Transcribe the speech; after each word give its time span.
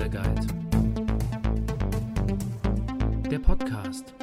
Lifestyle 0.00 0.10
Guide. 0.10 0.46
Der 3.28 3.38
Podcast. 3.38 4.14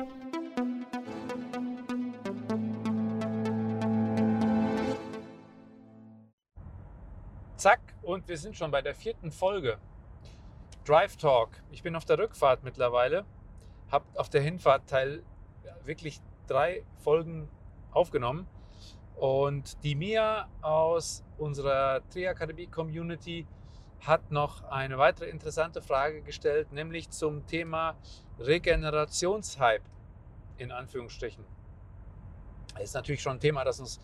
Zack, 7.57 7.79
und 8.01 8.27
wir 8.27 8.37
sind 8.37 8.55
schon 8.55 8.71
bei 8.71 8.81
der 8.81 8.95
vierten 8.95 9.31
Folge. 9.31 9.77
Drive 10.85 11.17
Talk. 11.17 11.49
Ich 11.71 11.83
bin 11.83 11.95
auf 11.95 12.05
der 12.05 12.17
Rückfahrt 12.17 12.63
mittlerweile. 12.63 13.25
Hab 13.91 14.03
auf 14.17 14.29
der 14.29 14.41
Hinfahrt 14.41 14.89
Teil 14.89 15.21
wirklich 15.83 16.19
drei 16.47 16.83
Folgen 16.97 17.49
aufgenommen. 17.91 18.47
Und 19.15 19.83
die 19.83 19.95
Mia 19.95 20.47
aus 20.61 21.23
unserer 21.37 22.01
Triakademie 22.09 22.67
Community 22.67 23.45
hat 24.01 24.31
noch 24.31 24.63
eine 24.63 24.97
weitere 24.97 25.29
interessante 25.29 25.81
Frage 25.81 26.21
gestellt, 26.21 26.71
nämlich 26.71 27.09
zum 27.09 27.45
Thema 27.47 27.95
Regenerationshype 28.39 29.83
in 30.57 30.71
Anführungsstrichen. 30.71 31.43
Das 32.73 32.83
ist 32.83 32.93
natürlich 32.93 33.21
schon 33.21 33.37
ein 33.37 33.39
Thema, 33.39 33.63
das 33.63 33.79
uns 33.79 33.99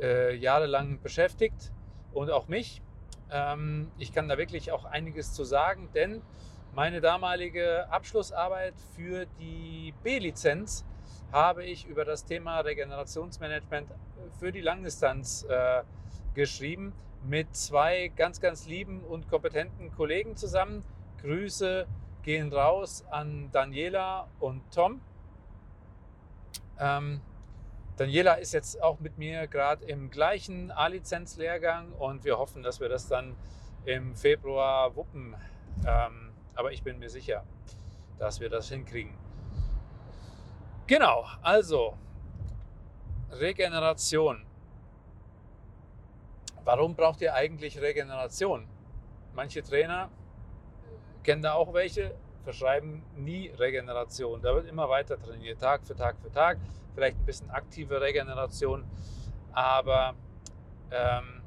äh, 0.00 0.34
jahrelang 0.34 1.00
beschäftigt 1.00 1.72
und 2.12 2.30
auch 2.30 2.48
mich. 2.48 2.82
Ähm, 3.30 3.90
ich 3.98 4.12
kann 4.12 4.28
da 4.28 4.38
wirklich 4.38 4.72
auch 4.72 4.84
einiges 4.84 5.32
zu 5.32 5.44
sagen, 5.44 5.88
denn 5.94 6.22
meine 6.74 7.00
damalige 7.00 7.90
Abschlussarbeit 7.90 8.74
für 8.94 9.26
die 9.38 9.94
B-Lizenz 10.02 10.84
habe 11.32 11.64
ich 11.64 11.86
über 11.86 12.04
das 12.04 12.24
Thema 12.24 12.60
Regenerationsmanagement 12.60 13.88
für 14.38 14.52
die 14.52 14.60
Langdistanz 14.60 15.44
äh, 15.48 15.82
geschrieben 16.34 16.92
mit 17.24 17.54
zwei 17.54 18.08
ganz, 18.16 18.40
ganz 18.40 18.66
lieben 18.66 19.02
und 19.02 19.28
kompetenten 19.28 19.92
Kollegen 19.92 20.36
zusammen. 20.36 20.84
Grüße 21.20 21.86
gehen 22.22 22.52
raus 22.52 23.04
an 23.10 23.50
Daniela 23.52 24.28
und 24.38 24.62
Tom. 24.72 25.00
Ähm, 26.78 27.20
Daniela 27.96 28.34
ist 28.34 28.52
jetzt 28.52 28.80
auch 28.82 29.00
mit 29.00 29.18
mir 29.18 29.48
gerade 29.48 29.84
im 29.84 30.10
gleichen 30.10 30.70
A-Lizenz-Lehrgang 30.70 31.92
und 31.92 32.24
wir 32.24 32.38
hoffen, 32.38 32.62
dass 32.62 32.80
wir 32.80 32.88
das 32.88 33.08
dann 33.08 33.34
im 33.84 34.14
Februar 34.14 34.94
wuppen. 34.94 35.34
Ähm, 35.86 36.32
aber 36.54 36.72
ich 36.72 36.82
bin 36.82 36.98
mir 36.98 37.10
sicher, 37.10 37.44
dass 38.18 38.40
wir 38.40 38.48
das 38.48 38.68
hinkriegen. 38.68 39.14
Genau, 40.86 41.26
also 41.42 41.98
Regeneration. 43.30 44.47
Warum 46.68 46.94
braucht 46.94 47.22
ihr 47.22 47.32
eigentlich 47.32 47.80
Regeneration? 47.80 48.68
Manche 49.32 49.62
Trainer 49.62 50.10
kennen 51.22 51.40
da 51.40 51.54
auch 51.54 51.72
welche, 51.72 52.14
verschreiben 52.44 53.02
nie 53.16 53.48
Regeneration. 53.48 54.42
Da 54.42 54.54
wird 54.54 54.66
immer 54.66 54.90
weiter 54.90 55.18
trainiert, 55.18 55.62
Tag 55.62 55.86
für 55.86 55.96
Tag 55.96 56.18
für 56.20 56.30
Tag. 56.30 56.58
Vielleicht 56.94 57.16
ein 57.16 57.24
bisschen 57.24 57.48
aktive 57.48 58.02
Regeneration, 58.02 58.84
aber 59.52 60.14
ähm, 60.90 61.40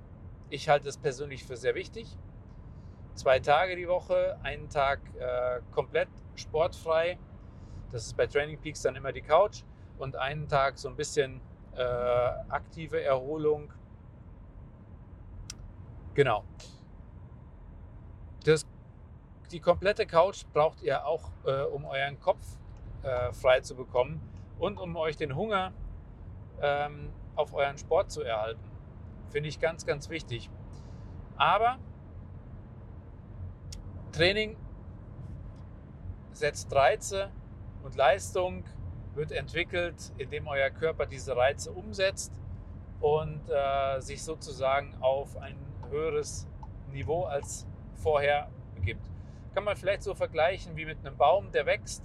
ich 0.49 0.67
halte 0.67 0.89
es 0.89 0.97
persönlich 0.97 1.43
für 1.43 1.55
sehr 1.55 1.75
wichtig. 1.75 2.17
Zwei 3.13 3.39
Tage 3.39 3.75
die 3.75 3.87
Woche, 3.87 4.39
einen 4.41 4.69
Tag 4.69 5.01
äh, 5.19 5.59
komplett 5.71 6.09
sportfrei 6.33 7.19
das 7.91 8.07
ist 8.07 8.17
bei 8.17 8.25
Training 8.25 8.57
Peaks 8.57 8.81
dann 8.81 8.95
immer 8.95 9.11
die 9.11 9.21
Couch 9.21 9.61
und 9.99 10.15
einen 10.15 10.47
Tag 10.47 10.79
so 10.79 10.87
ein 10.89 10.95
bisschen 10.95 11.41
äh, 11.75 11.83
aktive 11.83 13.03
Erholung. 13.03 13.71
Genau. 16.13 16.43
Das, 18.43 18.65
die 19.51 19.59
komplette 19.59 20.05
Couch 20.05 20.43
braucht 20.51 20.81
ihr 20.81 21.05
auch, 21.05 21.29
äh, 21.45 21.61
um 21.63 21.85
euren 21.85 22.19
Kopf 22.19 22.45
äh, 23.03 23.31
frei 23.33 23.61
zu 23.61 23.75
bekommen 23.75 24.21
und 24.59 24.77
um 24.77 24.95
euch 24.95 25.15
den 25.15 25.35
Hunger 25.35 25.73
ähm, 26.61 27.11
auf 27.35 27.53
euren 27.53 27.77
Sport 27.77 28.11
zu 28.11 28.21
erhalten. 28.21 28.61
Finde 29.29 29.49
ich 29.49 29.59
ganz, 29.59 29.85
ganz 29.85 30.09
wichtig. 30.09 30.49
Aber 31.37 31.77
Training 34.11 34.57
setzt 36.33 36.73
Reize 36.73 37.31
und 37.83 37.95
Leistung 37.95 38.65
wird 39.15 39.31
entwickelt, 39.31 40.11
indem 40.17 40.47
euer 40.47 40.69
Körper 40.69 41.05
diese 41.05 41.35
Reize 41.35 41.71
umsetzt 41.71 42.33
und 42.99 43.41
äh, 43.49 43.99
sich 43.99 44.23
sozusagen 44.23 44.95
auf 45.01 45.37
ein 45.37 45.57
höheres 45.91 46.47
Niveau 46.91 47.25
als 47.25 47.67
vorher 47.95 48.49
begibt. 48.75 49.05
Kann 49.53 49.63
man 49.63 49.75
vielleicht 49.75 50.03
so 50.03 50.15
vergleichen 50.15 50.75
wie 50.75 50.85
mit 50.85 51.05
einem 51.05 51.17
Baum, 51.17 51.51
der 51.51 51.65
wächst 51.65 52.03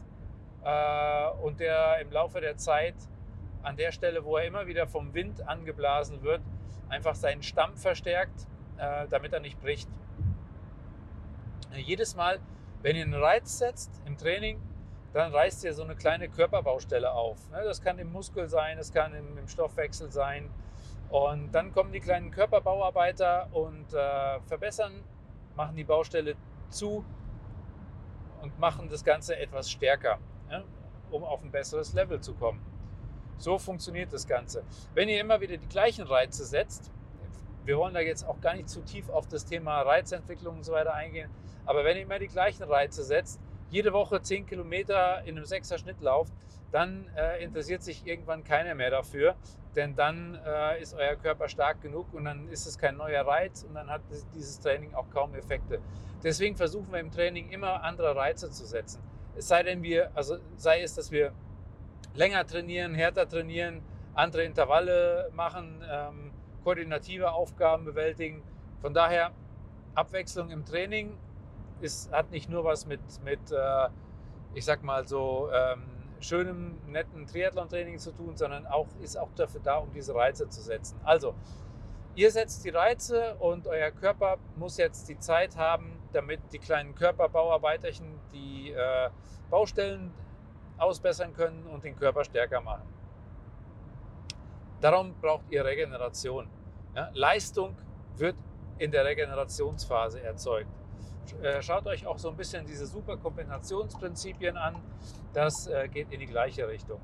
äh, 0.64 1.28
und 1.42 1.60
der 1.60 2.00
im 2.00 2.10
Laufe 2.10 2.40
der 2.40 2.56
Zeit 2.56 2.96
an 3.62 3.76
der 3.76 3.92
Stelle, 3.92 4.24
wo 4.24 4.36
er 4.36 4.44
immer 4.44 4.66
wieder 4.66 4.86
vom 4.86 5.14
Wind 5.14 5.46
angeblasen 5.48 6.22
wird, 6.22 6.42
einfach 6.88 7.14
seinen 7.14 7.42
Stamm 7.42 7.76
verstärkt, 7.76 8.46
äh, 8.78 9.06
damit 9.08 9.32
er 9.32 9.40
nicht 9.40 9.60
bricht. 9.60 9.88
Jedes 11.74 12.14
Mal, 12.16 12.38
wenn 12.82 12.96
ihr 12.96 13.04
einen 13.04 13.14
Reiz 13.14 13.58
setzt 13.58 14.02
im 14.06 14.16
Training, 14.16 14.60
dann 15.12 15.32
reißt 15.32 15.64
ihr 15.64 15.72
so 15.72 15.82
eine 15.82 15.96
kleine 15.96 16.28
Körperbaustelle 16.28 17.10
auf. 17.10 17.50
Ne? 17.50 17.62
Das 17.64 17.82
kann 17.82 17.98
im 17.98 18.12
Muskel 18.12 18.48
sein, 18.48 18.76
das 18.76 18.92
kann 18.92 19.14
im 19.14 19.48
Stoffwechsel 19.48 20.10
sein. 20.10 20.50
Und 21.10 21.52
dann 21.52 21.72
kommen 21.72 21.92
die 21.92 22.00
kleinen 22.00 22.30
Körperbauarbeiter 22.30 23.48
und 23.52 23.92
äh, 23.94 24.40
verbessern, 24.46 25.04
machen 25.54 25.76
die 25.76 25.84
Baustelle 25.84 26.34
zu 26.68 27.04
und 28.42 28.58
machen 28.58 28.88
das 28.88 29.04
Ganze 29.04 29.36
etwas 29.36 29.70
stärker, 29.70 30.18
ja, 30.50 30.62
um 31.10 31.24
auf 31.24 31.42
ein 31.42 31.50
besseres 31.50 31.92
Level 31.92 32.20
zu 32.20 32.34
kommen. 32.34 32.60
So 33.38 33.58
funktioniert 33.58 34.12
das 34.12 34.26
Ganze. 34.26 34.64
Wenn 34.94 35.08
ihr 35.08 35.20
immer 35.20 35.40
wieder 35.40 35.56
die 35.56 35.68
gleichen 35.68 36.06
Reize 36.06 36.44
setzt, 36.44 36.90
wir 37.64 37.76
wollen 37.78 37.94
da 37.94 38.00
jetzt 38.00 38.26
auch 38.26 38.40
gar 38.40 38.54
nicht 38.54 38.68
zu 38.68 38.80
tief 38.80 39.08
auf 39.08 39.26
das 39.26 39.44
Thema 39.44 39.82
Reizentwicklung 39.82 40.56
und 40.56 40.64
so 40.64 40.72
weiter 40.72 40.94
eingehen, 40.94 41.30
aber 41.64 41.84
wenn 41.84 41.96
ihr 41.96 42.04
immer 42.04 42.18
die 42.18 42.28
gleichen 42.28 42.62
Reize 42.62 43.04
setzt, 43.04 43.40
jede 43.70 43.92
Woche 43.92 44.22
10 44.22 44.46
Kilometer 44.46 45.22
in 45.24 45.36
einem 45.36 45.46
sechser 45.46 45.78
Schnitt 45.78 46.00
lauft, 46.00 46.32
dann 46.72 47.08
äh, 47.16 47.42
interessiert 47.42 47.82
sich 47.82 48.06
irgendwann 48.06 48.44
keiner 48.44 48.74
mehr 48.74 48.90
dafür, 48.90 49.34
denn 49.74 49.94
dann 49.94 50.38
äh, 50.44 50.80
ist 50.80 50.94
euer 50.94 51.16
Körper 51.16 51.48
stark 51.48 51.80
genug 51.80 52.12
und 52.12 52.24
dann 52.24 52.48
ist 52.48 52.66
es 52.66 52.78
kein 52.78 52.96
neuer 52.96 53.26
Reiz 53.26 53.62
und 53.62 53.74
dann 53.74 53.88
hat 53.88 54.02
dieses 54.34 54.58
Training 54.60 54.94
auch 54.94 55.08
kaum 55.10 55.34
Effekte. 55.34 55.80
Deswegen 56.22 56.56
versuchen 56.56 56.90
wir 56.90 57.00
im 57.00 57.10
Training 57.10 57.50
immer 57.50 57.82
andere 57.82 58.16
Reize 58.16 58.50
zu 58.50 58.66
setzen. 58.66 59.02
Es 59.36 59.48
sei 59.48 59.62
denn 59.62 59.82
wir, 59.82 60.10
also 60.14 60.38
sei 60.56 60.82
es, 60.82 60.94
dass 60.94 61.10
wir 61.10 61.32
länger 62.14 62.46
trainieren, 62.46 62.94
härter 62.94 63.28
trainieren, 63.28 63.82
andere 64.14 64.44
Intervalle 64.44 65.30
machen, 65.34 65.84
ähm, 65.88 66.32
koordinative 66.64 67.32
Aufgaben 67.32 67.84
bewältigen. 67.84 68.42
Von 68.80 68.94
daher 68.94 69.30
Abwechslung 69.94 70.50
im 70.50 70.64
Training 70.64 71.16
ist, 71.80 72.12
hat 72.12 72.30
nicht 72.30 72.48
nur 72.48 72.64
was 72.64 72.86
mit, 72.86 73.00
mit 73.24 73.50
äh, 73.50 73.88
ich 74.54 74.64
sag 74.64 74.82
mal 74.82 75.06
so, 75.06 75.50
ähm, 75.52 75.82
schönem, 76.20 76.78
netten 76.86 77.26
Triathlon-Training 77.26 77.98
zu 77.98 78.12
tun, 78.12 78.36
sondern 78.36 78.66
auch, 78.66 78.86
ist 79.00 79.16
auch 79.16 79.28
dafür 79.36 79.60
da, 79.62 79.76
um 79.76 79.92
diese 79.92 80.14
Reize 80.14 80.48
zu 80.48 80.60
setzen. 80.60 80.98
Also, 81.04 81.34
ihr 82.14 82.30
setzt 82.30 82.64
die 82.64 82.70
Reize 82.70 83.34
und 83.36 83.66
euer 83.66 83.90
Körper 83.90 84.38
muss 84.56 84.78
jetzt 84.78 85.08
die 85.08 85.18
Zeit 85.18 85.56
haben, 85.56 85.92
damit 86.12 86.40
die 86.52 86.58
kleinen 86.58 86.94
Körperbauarbeiterchen 86.94 88.18
die 88.32 88.70
äh, 88.72 89.10
Baustellen 89.50 90.12
ausbessern 90.78 91.32
können 91.34 91.66
und 91.66 91.84
den 91.84 91.96
Körper 91.96 92.24
stärker 92.24 92.60
machen. 92.60 92.88
Darum 94.80 95.14
braucht 95.20 95.44
ihr 95.50 95.64
Regeneration. 95.64 96.48
Ja? 96.94 97.10
Leistung 97.14 97.76
wird 98.16 98.36
in 98.78 98.90
der 98.90 99.04
Regenerationsphase 99.04 100.22
erzeugt. 100.22 100.70
Äh, 101.34 101.62
schaut 101.62 101.86
euch 101.86 102.06
auch 102.06 102.18
so 102.18 102.30
ein 102.30 102.36
bisschen 102.36 102.66
diese 102.66 102.86
Superkombinationsprinzipien 102.86 104.56
an. 104.56 104.76
Das 105.32 105.66
äh, 105.66 105.88
geht 105.88 106.12
in 106.12 106.20
die 106.20 106.26
gleiche 106.26 106.68
Richtung. 106.68 107.00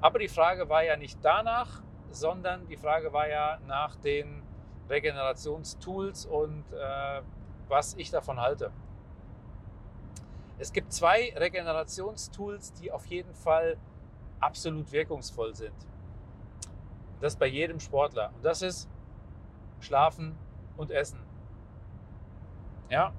Aber 0.00 0.18
die 0.18 0.28
Frage 0.28 0.68
war 0.68 0.82
ja 0.82 0.96
nicht 0.96 1.18
danach, 1.22 1.82
sondern 2.10 2.66
die 2.66 2.76
Frage 2.76 3.12
war 3.12 3.28
ja 3.28 3.58
nach 3.66 3.96
den 3.96 4.42
Regenerationstools 4.88 6.26
und 6.26 6.64
äh, 6.72 7.22
was 7.68 7.94
ich 7.94 8.10
davon 8.10 8.40
halte. 8.40 8.72
Es 10.58 10.72
gibt 10.72 10.92
zwei 10.92 11.32
Regenerationstools, 11.36 12.74
die 12.74 12.90
auf 12.92 13.06
jeden 13.06 13.34
Fall 13.34 13.78
absolut 14.40 14.90
wirkungsvoll 14.92 15.54
sind. 15.54 15.74
Das 17.20 17.36
bei 17.36 17.46
jedem 17.46 17.80
Sportler. 17.80 18.32
Und 18.34 18.44
das 18.44 18.62
ist 18.62 18.88
Schlafen 19.80 20.36
und 20.76 20.90
Essen. 20.90 21.20
Ja, 22.90 23.12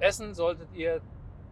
Essen 0.00 0.34
solltet 0.34 0.72
ihr 0.74 1.00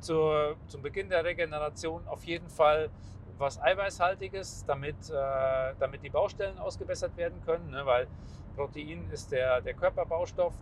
zur, 0.01 0.57
zum 0.67 0.83
Beginn 0.83 1.09
der 1.09 1.25
Regeneration 1.25 2.07
auf 2.09 2.25
jeden 2.25 2.49
Fall 2.49 2.91
was 3.39 3.61
Eiweißhaltiges, 3.61 4.65
damit, 4.67 4.97
äh, 5.11 5.75
damit 5.79 6.03
die 6.03 6.11
Baustellen 6.11 6.59
ausgebessert 6.59 7.17
werden 7.17 7.41
können, 7.45 7.71
ne? 7.71 7.87
weil 7.87 8.09
Protein 8.57 9.09
ist 9.13 9.31
der, 9.31 9.61
der 9.61 9.75
Körperbaustoff. 9.75 10.55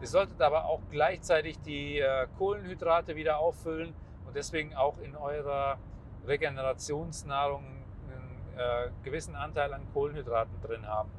Ihr 0.00 0.06
solltet 0.06 0.40
aber 0.42 0.66
auch 0.66 0.80
gleichzeitig 0.90 1.58
die 1.60 1.98
äh, 1.98 2.26
Kohlenhydrate 2.36 3.16
wieder 3.16 3.38
auffüllen 3.38 3.94
und 4.26 4.36
deswegen 4.36 4.74
auch 4.74 4.98
in 4.98 5.16
eurer 5.16 5.78
Regenerationsnahrung 6.26 7.64
einen 7.64 8.58
äh, 8.58 8.90
gewissen 9.02 9.34
Anteil 9.34 9.72
an 9.72 9.82
Kohlenhydraten 9.94 10.60
drin 10.60 10.86
haben. 10.86 11.10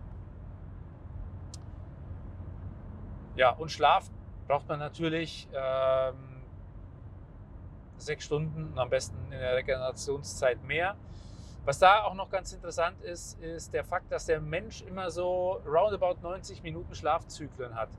Ja, 3.36 3.51
und 3.51 3.72
Schlaf 3.72 4.10
braucht 4.50 4.68
man 4.68 4.80
natürlich 4.80 5.48
ähm, 5.54 6.42
sechs 7.98 8.25
Stunden 8.25 8.72
und 8.72 8.80
am 8.80 8.90
besten 8.90 9.16
in 9.25 9.40
der 9.40 9.56
Regenerationszeit 9.56 10.63
mehr. 10.63 10.96
Was 11.66 11.78
da 11.78 12.04
auch 12.04 12.16
noch 12.16 12.31
ganz 12.31 12.51
interessant 12.51 13.00
ist, 13.04 13.40
ist 13.42 13.75
der 13.75 13.84
Fakt, 13.84 14.12
dass 14.12 14.25
der 14.25 14.42
Mensch 14.42 14.81
immer 14.81 15.12
so 15.12 15.62
roundabout 15.68 16.16
90 16.24 16.63
Minuten 16.63 16.96
Schlafzyklen 16.96 17.75
hat. 17.75 17.90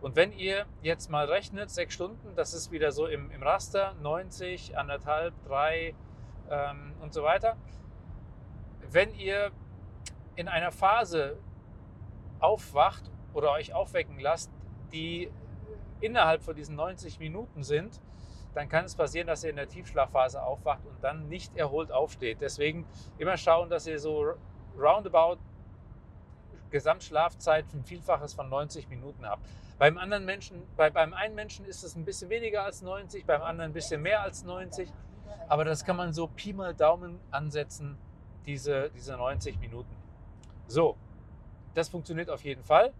Und 0.00 0.16
wenn 0.16 0.32
ihr 0.32 0.66
jetzt 0.82 1.10
mal 1.10 1.26
rechnet, 1.26 1.70
sechs 1.70 1.94
Stunden, 1.94 2.34
das 2.34 2.54
ist 2.54 2.72
wieder 2.72 2.90
so 2.90 3.06
im, 3.06 3.30
im 3.30 3.44
Raster, 3.44 3.94
90, 4.02 4.76
anderthalb, 4.76 5.32
drei 5.46 5.94
ähm, 6.50 6.92
und 7.00 7.12
so 7.14 7.22
weiter. 7.22 7.56
Wenn 8.90 9.14
ihr 9.14 9.52
in 10.34 10.48
einer 10.48 10.72
Phase 10.72 11.38
aufwacht 12.40 13.12
oder 13.32 13.52
euch 13.52 13.72
aufwecken 13.72 14.18
lasst, 14.18 14.50
die 14.92 15.30
innerhalb 16.04 16.42
von 16.42 16.54
diesen 16.54 16.76
90 16.76 17.18
Minuten 17.18 17.62
sind, 17.62 18.00
dann 18.54 18.68
kann 18.68 18.84
es 18.84 18.94
passieren, 18.94 19.26
dass 19.26 19.42
ihr 19.42 19.50
in 19.50 19.56
der 19.56 19.68
Tiefschlafphase 19.68 20.42
aufwacht 20.42 20.86
und 20.86 21.02
dann 21.02 21.28
nicht 21.28 21.56
erholt 21.56 21.90
aufsteht. 21.90 22.40
Deswegen 22.40 22.86
immer 23.18 23.36
schauen, 23.36 23.68
dass 23.68 23.86
ihr 23.86 23.98
so 23.98 24.34
roundabout 24.78 25.38
Gesamtschlafzeit 26.70 27.66
ein 27.72 27.84
Vielfaches 27.84 28.34
von 28.34 28.48
90 28.48 28.88
Minuten 28.88 29.26
habt. 29.26 29.46
Beim 29.78 29.98
anderen 29.98 30.24
Menschen, 30.24 30.62
bei, 30.76 30.90
beim 30.90 31.14
einen 31.14 31.34
Menschen 31.34 31.64
ist 31.64 31.82
es 31.82 31.96
ein 31.96 32.04
bisschen 32.04 32.30
weniger 32.30 32.64
als 32.64 32.82
90, 32.82 33.26
beim 33.26 33.42
anderen 33.42 33.70
ein 33.70 33.74
bisschen 33.74 34.02
mehr 34.02 34.22
als 34.22 34.44
90. 34.44 34.88
Aber 35.48 35.64
das 35.64 35.84
kann 35.84 35.96
man 35.96 36.12
so 36.12 36.28
Pi 36.28 36.52
mal 36.52 36.74
Daumen 36.74 37.18
ansetzen, 37.30 37.98
diese, 38.46 38.90
diese 38.90 39.16
90 39.16 39.58
Minuten. 39.58 39.94
So, 40.66 40.96
das 41.74 41.88
funktioniert 41.88 42.30
auf 42.30 42.44
jeden 42.44 42.62
Fall. 42.62 42.92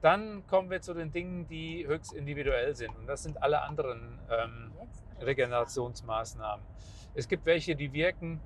Dann 0.00 0.46
kommen 0.46 0.70
wir 0.70 0.80
zu 0.80 0.94
den 0.94 1.12
Dingen, 1.12 1.46
die 1.46 1.86
höchst 1.86 2.12
individuell 2.12 2.74
sind. 2.74 2.96
Und 2.96 3.06
das 3.06 3.22
sind 3.22 3.42
alle 3.42 3.62
anderen 3.62 4.18
ähm, 4.30 4.72
Regenerationsmaßnahmen. 5.20 6.64
Es 7.14 7.28
gibt 7.28 7.44
welche, 7.44 7.76
die 7.76 7.92
wirken 7.92 8.40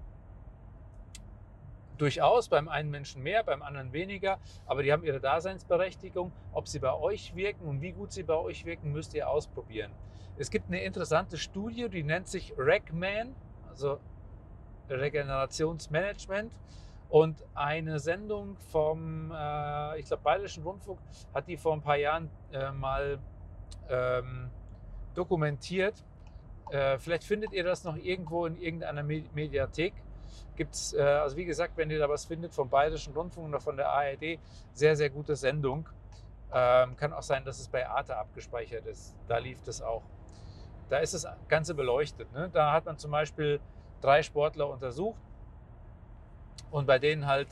durchaus 1.99 2.49
beim 2.49 2.69
einen 2.69 2.91
Menschen 2.91 3.23
mehr, 3.23 3.45
beim 3.45 3.63
anderen 3.63 3.93
weniger, 3.93 4.39
aber 4.67 4.83
die 4.83 4.93
haben 4.93 5.05
ihre 5.05 5.21
Daseinsberechtigung. 5.21 6.33
Ob 6.53 6.67
sie 6.67 6.81
bei 6.81 6.93
euch 6.93 7.35
wirken 7.37 7.67
und 7.67 7.81
wie 7.81 7.93
gut 7.93 8.13
sie 8.13 8.25
bei 8.25 8.35
euch 8.35 8.65
wirken, 8.65 8.93
müsst 8.93 9.15
ihr 9.15 9.29
ausprobieren. 9.29 9.93
Es 10.37 10.51
gibt 10.51 10.67
eine 10.69 10.83
interessante 10.83 11.37
Studie, 11.37 11.89
die 11.89 12.03
nennt 12.03 12.27
sich 12.27 12.53
RECMAN, 12.59 13.35
also 13.69 14.01
Regenerationsmanagement. 14.89 16.53
Und 17.15 17.45
eine 17.55 18.01
Sendung 18.01 18.57
vom, 18.73 19.31
äh, 19.31 20.01
ich 20.01 20.07
glaube, 20.07 20.25
Bayerischen 20.25 20.65
Rundfunk 20.65 20.99
hat 21.33 21.47
die 21.47 21.57
vor 21.57 21.73
ein 21.73 21.81
paar 21.81 21.95
Jahren 21.95 22.29
äh, 22.51 22.73
mal 22.73 23.21
ähm, 23.89 24.51
dokumentiert. 25.15 25.95
Äh, 26.71 26.99
vielleicht 26.99 27.23
findet 27.23 27.53
ihr 27.53 27.63
das 27.63 27.85
noch 27.85 27.97
irgendwo 27.97 28.47
in 28.47 28.57
irgendeiner 28.57 29.05
Mediathek. 29.05 29.95
Gibt 30.57 30.75
es, 30.75 30.93
äh, 30.93 31.03
also 31.03 31.37
wie 31.37 31.45
gesagt, 31.45 31.77
wenn 31.77 31.89
ihr 31.89 32.01
da 32.01 32.09
was 32.09 32.25
findet 32.25 32.53
vom 32.53 32.69
Bayerischen 32.69 33.15
Rundfunk 33.15 33.49
oder 33.49 33.61
von 33.61 33.77
der 33.77 33.91
ARD, 33.91 34.41
sehr, 34.73 34.97
sehr 34.97 35.09
gute 35.09 35.37
Sendung. 35.37 35.89
Ähm, 36.53 36.97
kann 36.97 37.13
auch 37.13 37.23
sein, 37.23 37.45
dass 37.45 37.61
es 37.61 37.69
bei 37.69 37.89
Arte 37.89 38.17
abgespeichert 38.17 38.87
ist. 38.87 39.15
Da 39.29 39.39
lief 39.39 39.63
das 39.63 39.81
auch. 39.83 40.03
Da 40.89 40.99
ist 40.99 41.15
das 41.15 41.29
Ganze 41.47 41.77
beleuchtet. 41.77 42.33
Ne? 42.33 42.51
Da 42.53 42.73
hat 42.73 42.87
man 42.87 42.99
zum 42.99 43.13
Beispiel 43.13 43.61
drei 44.01 44.25
Sportler 44.25 44.69
untersucht 44.69 45.21
und 46.75 46.87
bei 46.87 46.99
denen 46.99 47.29
halt 47.29 47.47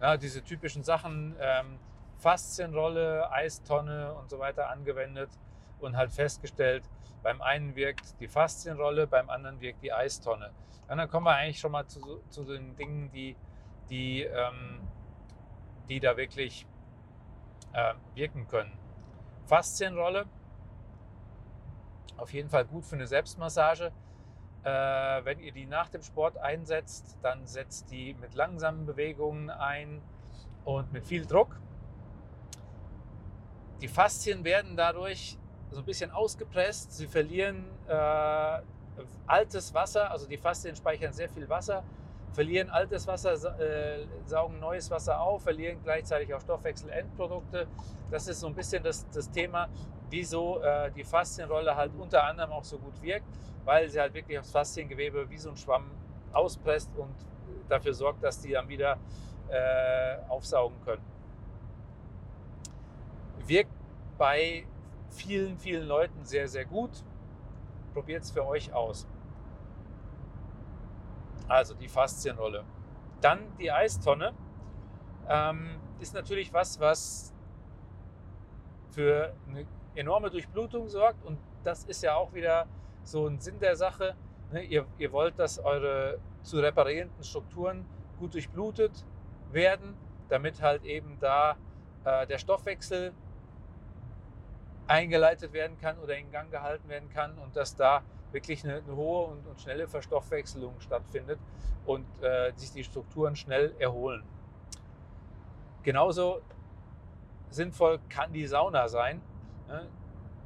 ja, 0.00 0.16
diese 0.16 0.40
typischen 0.44 0.84
Sachen, 0.84 1.34
ähm, 1.40 1.80
Faszienrolle, 2.18 3.28
Eistonne 3.32 4.14
und 4.14 4.30
so 4.30 4.38
weiter 4.38 4.70
angewendet 4.70 5.30
und 5.80 5.96
halt 5.96 6.12
festgestellt, 6.12 6.84
beim 7.24 7.42
einen 7.42 7.74
wirkt 7.74 8.20
die 8.20 8.28
Faszienrolle, 8.28 9.08
beim 9.08 9.30
anderen 9.30 9.60
wirkt 9.60 9.82
die 9.82 9.92
Eistonne. 9.92 10.52
Und 10.86 10.96
dann 10.96 11.10
kommen 11.10 11.26
wir 11.26 11.34
eigentlich 11.34 11.58
schon 11.58 11.72
mal 11.72 11.88
zu, 11.88 12.22
zu 12.28 12.44
den 12.44 12.76
Dingen, 12.76 13.10
die, 13.10 13.34
die, 13.90 14.22
ähm, 14.22 14.80
die 15.88 15.98
da 15.98 16.16
wirklich 16.16 16.64
äh, 17.72 17.94
wirken 18.14 18.46
können. 18.46 18.78
Faszienrolle, 19.46 20.26
auf 22.16 22.32
jeden 22.32 22.48
Fall 22.48 22.64
gut 22.64 22.84
für 22.84 22.94
eine 22.94 23.08
Selbstmassage. 23.08 23.90
Äh, 24.68 25.24
wenn 25.24 25.40
ihr 25.40 25.52
die 25.52 25.66
nach 25.66 25.88
dem 25.88 26.02
Sport 26.02 26.36
einsetzt, 26.38 27.16
dann 27.22 27.46
setzt 27.46 27.90
die 27.90 28.14
mit 28.20 28.34
langsamen 28.34 28.84
Bewegungen 28.84 29.48
ein 29.48 30.02
und 30.64 30.92
mit 30.92 31.06
viel 31.06 31.24
Druck. 31.24 31.58
Die 33.80 33.88
Faszien 33.88 34.44
werden 34.44 34.76
dadurch 34.76 35.38
so 35.70 35.78
ein 35.78 35.84
bisschen 35.84 36.10
ausgepresst. 36.10 36.92
Sie 36.92 37.06
verlieren 37.06 37.64
äh, 37.86 38.60
altes 39.26 39.72
Wasser, 39.72 40.10
also 40.10 40.26
die 40.26 40.36
Faszien 40.36 40.76
speichern 40.76 41.12
sehr 41.12 41.30
viel 41.30 41.48
Wasser, 41.48 41.82
verlieren 42.32 42.68
altes 42.68 43.06
Wasser, 43.06 43.32
äh, 43.60 44.06
saugen 44.26 44.58
neues 44.60 44.90
Wasser 44.90 45.18
auf, 45.20 45.44
verlieren 45.44 45.78
gleichzeitig 45.82 46.34
auch 46.34 46.40
Stoffwechselendprodukte. 46.40 47.66
Das 48.10 48.28
ist 48.28 48.40
so 48.40 48.48
ein 48.48 48.54
bisschen 48.54 48.82
das, 48.82 49.08
das 49.10 49.30
Thema, 49.30 49.68
wieso 50.10 50.60
äh, 50.60 50.90
die 50.90 51.04
Faszienrolle 51.04 51.74
halt 51.74 51.92
unter 51.98 52.24
anderem 52.24 52.52
auch 52.52 52.64
so 52.64 52.78
gut 52.78 53.00
wirkt, 53.02 53.26
weil 53.64 53.88
sie 53.88 54.00
halt 54.00 54.14
wirklich 54.14 54.38
aufs 54.38 54.50
Fasziengewebe 54.50 55.28
wie 55.30 55.38
so 55.38 55.50
ein 55.50 55.56
Schwamm 55.56 55.90
auspresst 56.32 56.90
und 56.96 57.14
dafür 57.68 57.94
sorgt, 57.94 58.22
dass 58.22 58.40
die 58.40 58.52
dann 58.52 58.68
wieder 58.68 58.98
äh, 59.48 60.16
aufsaugen 60.28 60.80
können. 60.84 61.02
Wirkt 63.46 63.70
bei 64.16 64.66
vielen, 65.10 65.56
vielen 65.58 65.86
Leuten 65.86 66.24
sehr, 66.24 66.48
sehr 66.48 66.64
gut. 66.64 66.90
Probiert 67.94 68.22
es 68.22 68.30
für 68.30 68.46
euch 68.46 68.72
aus. 68.72 69.06
Also 71.48 71.74
die 71.74 71.88
Faszienrolle. 71.88 72.64
Dann 73.20 73.40
die 73.58 73.72
Eistonne. 73.72 74.34
Ähm, 75.28 75.80
ist 76.00 76.14
natürlich 76.14 76.52
was, 76.52 76.78
was 76.78 77.34
für 78.90 79.32
eine 79.48 79.66
enorme 79.94 80.30
Durchblutung 80.30 80.88
sorgt. 80.88 81.24
Und 81.24 81.38
das 81.64 81.84
ist 81.84 82.02
ja 82.02 82.14
auch 82.14 82.32
wieder 82.34 82.66
so 83.04 83.26
ein 83.26 83.40
Sinn 83.40 83.58
der 83.60 83.76
Sache. 83.76 84.14
Ne? 84.52 84.62
Ihr, 84.62 84.86
ihr 84.98 85.12
wollt, 85.12 85.38
dass 85.38 85.58
eure 85.58 86.18
zu 86.42 86.58
reparierenden 86.60 87.24
Strukturen 87.24 87.84
gut 88.18 88.34
durchblutet 88.34 89.04
werden, 89.52 89.96
damit 90.28 90.60
halt 90.62 90.84
eben 90.84 91.18
da 91.20 91.56
äh, 92.04 92.26
der 92.26 92.38
Stoffwechsel 92.38 93.12
eingeleitet 94.86 95.52
werden 95.52 95.78
kann 95.78 95.98
oder 95.98 96.16
in 96.16 96.30
Gang 96.30 96.50
gehalten 96.50 96.88
werden 96.88 97.10
kann 97.10 97.38
und 97.38 97.54
dass 97.56 97.76
da 97.76 98.02
wirklich 98.32 98.64
eine, 98.64 98.76
eine 98.76 98.96
hohe 98.96 99.28
und, 99.28 99.46
und, 99.46 99.60
schnelle 99.60 99.86
Verstoffwechselung 99.86 100.80
stattfindet 100.80 101.38
und 101.86 102.06
äh, 102.22 102.52
sich 102.56 102.72
die 102.72 102.84
Strukturen 102.84 103.36
schnell 103.36 103.74
erholen. 103.78 104.22
Genauso 105.82 106.40
sinnvoll 107.50 107.98
kann 108.08 108.32
die 108.32 108.46
Sauna 108.46 108.88
sein. 108.88 109.22
Ne? 109.68 109.86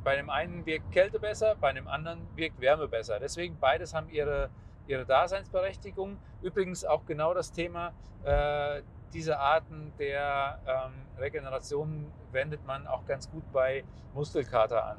Bei 0.05 0.17
dem 0.17 0.31
einen 0.31 0.67
wirkt 0.67 0.91
Kälte 0.91 1.21
besser, 1.21 1.55
bei 1.61 1.73
dem 1.73 1.87
anderen 1.87 2.27
wirkt 2.35 2.61
Wärme 2.61 2.89
besser. 2.89 3.21
Deswegen 3.21 3.57
beides 3.59 3.95
haben 3.95 4.09
ihre, 4.09 4.51
ihre 4.87 5.07
Daseinsberechtigung. 5.07 6.19
Übrigens 6.43 6.85
auch 6.85 7.07
genau 7.07 7.33
das 7.33 7.53
Thema, 7.53 7.93
äh, 8.25 8.83
diese 9.13 9.39
Arten 9.39 9.93
der 9.99 10.59
ähm, 10.67 10.93
Regeneration 11.19 12.11
wendet 12.33 12.65
man 12.67 12.87
auch 12.87 13.05
ganz 13.07 13.31
gut 13.31 13.45
bei 13.53 13.85
Muskelkater 14.15 14.85
an. 14.85 14.97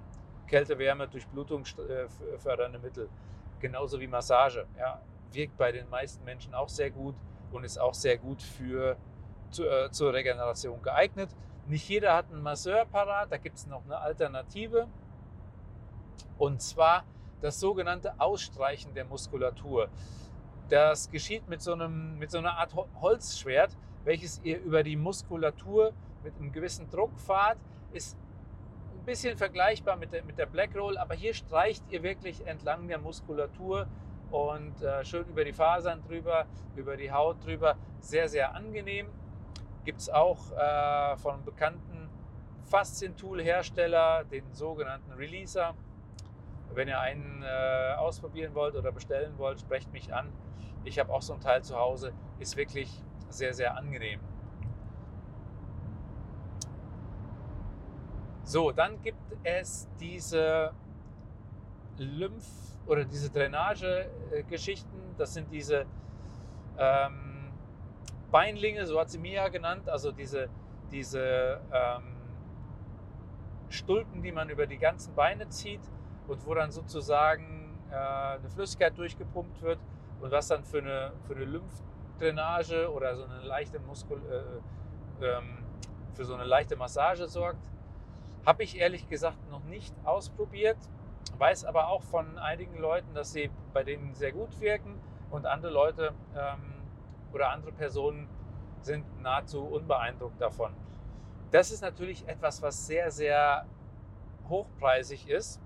Kälte, 0.48 0.78
Wärme, 0.78 1.08
Durchblutung 1.08 1.64
äh, 1.64 2.08
fördernde 2.38 2.80
Mittel. 2.80 3.10
Genauso 3.60 4.00
wie 4.00 4.08
Massage. 4.08 4.68
Ja, 4.78 5.02
wirkt 5.32 5.58
bei 5.58 5.72
den 5.72 5.90
meisten 5.90 6.24
Menschen 6.24 6.54
auch 6.54 6.70
sehr 6.70 6.92
gut 6.92 7.16
und 7.52 7.64
ist 7.64 7.80
auch 7.80 7.94
sehr 7.94 8.18
gut 8.18 8.42
für, 8.42 8.96
zu, 9.50 9.66
äh, 9.66 9.90
zur 9.92 10.14
Regeneration 10.14 10.82
geeignet. 10.82 11.30
Nicht 11.68 11.88
jeder 11.88 12.16
hat 12.16 12.32
einen 12.32 12.42
Masseur 12.42 12.86
parat, 12.86 13.32
da 13.32 13.38
gibt 13.38 13.58
es 13.58 13.68
noch 13.68 13.84
eine 13.86 13.98
Alternative. 13.98 14.88
Und 16.38 16.62
zwar 16.62 17.06
das 17.42 17.60
sogenannte 17.60 18.20
Ausstreichen 18.20 18.94
der 18.94 19.06
Muskulatur. 19.06 19.90
Das 20.70 21.10
geschieht 21.10 21.48
mit 21.48 21.62
so, 21.62 21.74
einem, 21.74 22.18
mit 22.18 22.32
so 22.32 22.38
einer 22.38 22.58
Art 22.58 22.74
Holzschwert, 23.02 23.78
welches 24.04 24.42
ihr 24.44 24.60
über 24.62 24.84
die 24.84 24.96
Muskulatur 24.96 25.94
mit 26.24 26.36
einem 26.38 26.52
gewissen 26.52 26.90
Druck 26.90 27.18
fahrt. 27.20 27.58
Ist 27.92 28.18
ein 28.94 29.06
bisschen 29.06 29.38
vergleichbar 29.38 29.98
mit 29.98 30.14
der, 30.14 30.24
mit 30.24 30.38
der 30.38 30.46
Black 30.46 30.76
Roll, 30.76 30.98
aber 30.98 31.14
hier 31.14 31.34
streicht 31.34 31.84
ihr 31.90 32.04
wirklich 32.04 32.46
entlang 32.48 32.88
der 32.88 32.98
Muskulatur 32.98 33.88
und 34.32 34.82
äh, 34.82 35.06
schön 35.06 35.26
über 35.28 35.44
die 35.44 35.54
Fasern 35.54 36.02
drüber, 36.08 36.46
über 36.76 36.98
die 36.98 37.12
Haut 37.12 37.46
drüber. 37.46 37.76
Sehr, 38.00 38.28
sehr 38.28 38.56
angenehm. 38.56 39.08
Gibt 39.86 40.00
es 40.00 40.10
auch 40.10 40.52
äh, 40.52 41.18
von 41.18 41.44
bekannten 41.44 42.10
Faszientool-Hersteller, 42.66 44.24
den 44.24 44.54
sogenannten 44.54 45.12
Releaser. 45.12 45.76
Wenn 46.74 46.88
ihr 46.88 47.00
einen 47.00 47.44
äh, 47.44 47.94
ausprobieren 47.98 48.56
wollt 48.56 48.76
oder 48.76 48.92
bestellen 48.92 49.38
wollt, 49.38 49.60
sprecht 49.60 49.92
mich 49.92 50.14
an. 50.14 50.32
Ich 50.86 51.00
habe 51.00 51.14
auch 51.14 51.22
so 51.22 51.34
ein 51.34 51.40
Teil 51.40 51.64
zu 51.64 51.78
Hause. 51.78 52.14
Ist 52.40 52.58
wirklich 52.58 53.04
sehr, 53.30 53.54
sehr 53.54 53.78
angenehm. 53.78 54.20
So, 58.44 58.72
dann 58.72 59.02
gibt 59.02 59.18
es 59.44 59.88
diese 60.00 60.74
Lymph- 61.98 62.78
oder 62.86 63.06
diese 63.06 63.30
Drainage-Geschichten. 63.30 65.16
Das 65.18 65.34
sind 65.34 65.52
diese 65.52 65.86
ähm, 66.78 67.23
Beinlinge, 68.34 68.88
so 68.88 69.00
hat 69.00 69.12
sie 69.12 69.20
mir 69.20 69.34
ja 69.34 69.48
genannt, 69.48 69.88
also 69.88 70.12
diese, 70.12 70.50
diese 70.92 71.62
ähm, 71.72 72.16
Stulpen, 73.70 74.24
die 74.24 74.32
man 74.32 74.50
über 74.50 74.66
die 74.66 74.80
ganzen 74.80 75.14
Beine 75.14 75.48
zieht 75.50 75.82
und 76.28 76.44
wo 76.48 76.56
dann 76.56 76.72
sozusagen 76.72 77.78
äh, 77.92 77.96
eine 77.96 78.50
Flüssigkeit 78.50 78.98
durchgepumpt 78.98 79.62
wird 79.62 79.78
und 80.20 80.32
was 80.32 80.48
dann 80.48 80.64
für 80.64 80.80
eine, 80.80 81.14
für 81.28 81.36
eine 81.36 81.46
Lymphdrainage 81.46 82.92
oder 82.92 83.16
so 83.16 83.24
eine 83.24 83.42
leichte 83.42 83.80
Muskel, 83.80 84.20
äh, 85.22 85.26
ähm, 85.26 85.60
für 86.16 86.26
so 86.26 86.34
eine 86.34 86.46
leichte 86.46 86.76
Massage 86.76 87.28
sorgt. 87.28 87.62
Habe 88.48 88.64
ich 88.64 88.80
ehrlich 88.80 89.08
gesagt 89.08 89.38
noch 89.52 89.64
nicht 89.66 89.94
ausprobiert, 90.06 90.78
weiß 91.38 91.66
aber 91.66 91.88
auch 91.90 92.02
von 92.02 92.40
einigen 92.40 92.80
Leuten, 92.80 93.14
dass 93.14 93.32
sie 93.32 93.52
bei 93.74 93.84
denen 93.84 94.16
sehr 94.16 94.32
gut 94.32 94.60
wirken 94.60 95.00
und 95.30 95.46
andere 95.46 95.72
Leute 95.72 96.14
ähm, 96.36 96.73
oder 97.34 97.50
andere 97.50 97.72
Personen 97.72 98.28
sind 98.82 99.06
nahezu 99.22 99.64
unbeeindruckt 99.64 100.40
davon. 100.40 100.74
Das 101.52 101.72
ist 101.72 101.82
natürlich 101.82 102.28
etwas, 102.28 102.62
was 102.62 102.86
sehr, 102.86 103.12
sehr 103.12 103.66
hochpreisig 104.50 105.30
ist. 105.30 105.62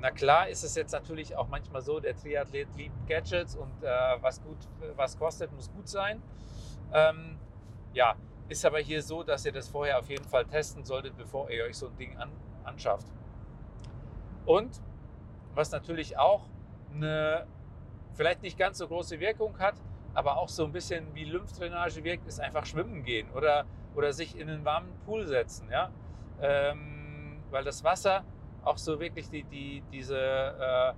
Na 0.00 0.10
klar 0.10 0.48
ist 0.48 0.62
es 0.62 0.76
jetzt 0.76 0.92
natürlich 0.92 1.36
auch 1.36 1.48
manchmal 1.48 1.82
so, 1.82 1.98
der 1.98 2.16
Triathlet 2.16 2.68
liebt 2.76 3.06
Gadgets 3.08 3.56
und 3.56 3.82
äh, 3.82 3.88
was 4.20 4.40
gut, 4.42 4.56
was 4.94 5.18
kostet, 5.18 5.52
muss 5.52 5.70
gut 5.72 5.88
sein. 5.88 6.22
Ähm, 6.92 7.36
ja, 7.92 8.14
ist 8.48 8.64
aber 8.64 8.78
hier 8.78 9.02
so, 9.02 9.24
dass 9.24 9.44
ihr 9.44 9.52
das 9.52 9.68
vorher 9.68 9.98
auf 9.98 10.08
jeden 10.08 10.24
Fall 10.24 10.46
testen 10.46 10.84
solltet, 10.84 11.16
bevor 11.16 11.50
ihr 11.50 11.64
euch 11.64 11.76
so 11.76 11.88
ein 11.88 11.96
Ding 11.96 12.16
an, 12.16 12.30
anschafft. 12.64 13.08
Und 14.46 14.80
was 15.54 15.72
natürlich 15.72 16.16
auch 16.16 16.48
eine 16.94 17.46
vielleicht 18.14 18.42
nicht 18.42 18.58
ganz 18.58 18.78
so 18.78 18.88
große 18.88 19.20
Wirkung 19.20 19.58
hat, 19.58 19.74
aber 20.18 20.36
auch 20.36 20.48
so 20.48 20.64
ein 20.64 20.72
bisschen 20.72 21.14
wie 21.14 21.22
Lymphdrainage 21.22 22.02
wirkt, 22.02 22.26
ist 22.26 22.40
einfach 22.40 22.66
schwimmen 22.66 23.04
gehen 23.04 23.30
oder, 23.36 23.66
oder 23.94 24.12
sich 24.12 24.36
in 24.36 24.50
einen 24.50 24.64
warmen 24.64 24.90
Pool 25.06 25.24
setzen. 25.28 25.70
Ja? 25.70 25.92
Ähm, 26.40 27.40
weil 27.52 27.62
das 27.62 27.84
Wasser 27.84 28.24
auch 28.64 28.78
so 28.78 28.98
wirklich 28.98 29.30
die, 29.30 29.44
die, 29.44 29.80
diese, 29.92 30.18
äh, 30.18 30.92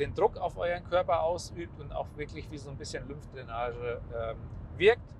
den 0.00 0.14
Druck 0.14 0.36
auf 0.36 0.58
euren 0.58 0.82
Körper 0.82 1.22
ausübt 1.22 1.78
und 1.78 1.92
auch 1.92 2.08
wirklich 2.16 2.50
wie 2.50 2.58
so 2.58 2.70
ein 2.70 2.76
bisschen 2.76 3.06
Lymphdrainage 3.06 4.00
ähm, 4.12 4.36
wirkt. 4.78 5.14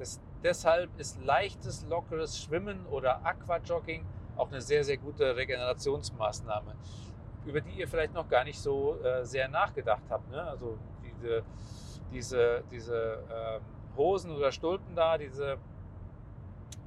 Das, 0.00 0.20
deshalb 0.42 0.90
ist 0.98 1.22
leichtes, 1.22 1.86
lockeres 1.88 2.42
Schwimmen 2.42 2.84
oder 2.86 3.24
Aquajogging 3.24 4.04
auch 4.36 4.48
eine 4.48 4.60
sehr, 4.60 4.82
sehr 4.82 4.96
gute 4.96 5.36
Regenerationsmaßnahme, 5.36 6.74
über 7.46 7.60
die 7.60 7.78
ihr 7.78 7.86
vielleicht 7.86 8.14
noch 8.14 8.28
gar 8.28 8.42
nicht 8.42 8.58
so 8.58 9.00
äh, 9.00 9.24
sehr 9.24 9.46
nachgedacht 9.46 10.02
habt. 10.10 10.28
Ne? 10.28 10.42
Also 10.42 10.76
diese, 11.04 11.44
diese, 12.12 12.62
diese 12.70 13.22
ähm, 13.30 13.62
Hosen 13.96 14.30
oder 14.30 14.52
Stulpen 14.52 14.94
da, 14.94 15.18
diese 15.18 15.58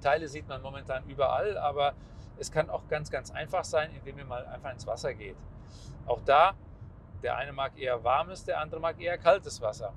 Teile 0.02 0.28
sieht 0.28 0.48
man 0.48 0.62
momentan 0.62 1.04
überall, 1.08 1.58
aber 1.58 1.94
es 2.38 2.52
kann 2.52 2.70
auch 2.70 2.88
ganz, 2.88 3.10
ganz 3.10 3.32
einfach 3.32 3.64
sein, 3.64 3.92
indem 3.96 4.20
ihr 4.20 4.26
mal 4.26 4.46
einfach 4.46 4.72
ins 4.72 4.86
Wasser 4.86 5.14
geht. 5.14 5.38
Auch 6.06 6.22
da, 6.26 6.54
der 7.24 7.38
eine 7.38 7.54
mag 7.54 7.78
eher 7.78 8.04
warmes, 8.04 8.44
der 8.44 8.60
andere 8.60 8.80
mag 8.80 9.00
eher 9.02 9.18
kaltes 9.18 9.62
Wasser. 9.62 9.94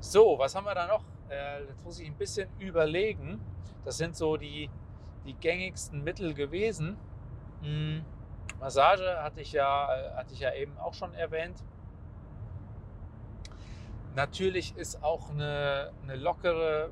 So, 0.00 0.38
was 0.38 0.54
haben 0.54 0.64
wir 0.64 0.74
da 0.74 0.86
noch? 0.86 1.04
Äh, 1.28 1.64
jetzt 1.64 1.84
muss 1.84 1.98
ich 2.00 2.06
ein 2.06 2.16
bisschen 2.16 2.48
überlegen. 2.58 3.40
Das 3.84 3.98
sind 3.98 4.16
so 4.16 4.36
die, 4.36 4.70
die 5.26 5.34
gängigsten 5.34 6.02
Mittel 6.02 6.34
gewesen. 6.34 6.96
Hm, 7.62 8.04
Massage 8.58 9.22
hatte 9.22 9.40
ich, 9.40 9.52
ja, 9.52 9.88
hatte 10.16 10.32
ich 10.32 10.40
ja 10.40 10.52
eben 10.54 10.76
auch 10.78 10.94
schon 10.94 11.12
erwähnt. 11.14 11.62
Natürlich 14.20 14.76
ist 14.76 15.02
auch 15.02 15.30
eine, 15.30 15.92
eine 16.02 16.14
lockere 16.14 16.90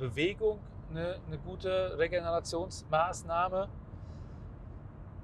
Bewegung 0.00 0.58
eine, 0.90 1.20
eine 1.28 1.38
gute 1.38 1.96
Regenerationsmaßnahme. 1.96 3.68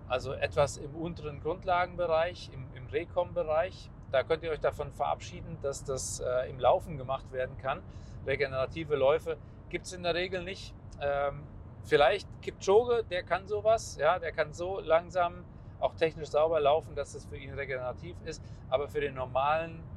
Also 0.07 0.33
etwas 0.35 0.77
im 0.77 0.95
unteren 0.95 1.41
Grundlagenbereich, 1.41 2.53
im, 2.53 2.65
im 2.77 2.87
Rekom-Bereich. 2.87 3.91
Da 4.13 4.23
könnt 4.23 4.45
ihr 4.45 4.53
euch 4.53 4.61
davon 4.61 4.93
verabschieden, 4.93 5.59
dass 5.63 5.83
das 5.83 6.21
äh, 6.21 6.49
im 6.49 6.61
Laufen 6.61 6.97
gemacht 6.97 7.33
werden 7.33 7.59
kann. 7.59 7.83
Regenerative 8.25 8.95
Läufe 8.95 9.37
gibt 9.69 9.87
es 9.87 9.93
in 9.93 10.05
der 10.05 10.15
Regel 10.15 10.45
nicht. 10.45 10.73
Ähm, 11.01 11.43
vielleicht 11.83 12.29
Kipchoge, 12.41 13.03
der 13.11 13.25
kann 13.25 13.49
sowas, 13.49 13.97
ja, 13.97 14.21
der 14.21 14.31
kann 14.31 14.53
so 14.53 14.79
langsam 14.79 15.45
auch 15.81 15.97
technisch 15.97 16.29
sauber 16.29 16.61
laufen, 16.61 16.95
dass 16.95 17.15
es 17.15 17.27
für 17.27 17.37
ihn 17.37 17.55
regenerativ 17.55 18.15
ist. 18.25 18.41
Aber 18.69 18.87
für 18.87 19.01
den 19.01 19.15
normalen 19.15 19.90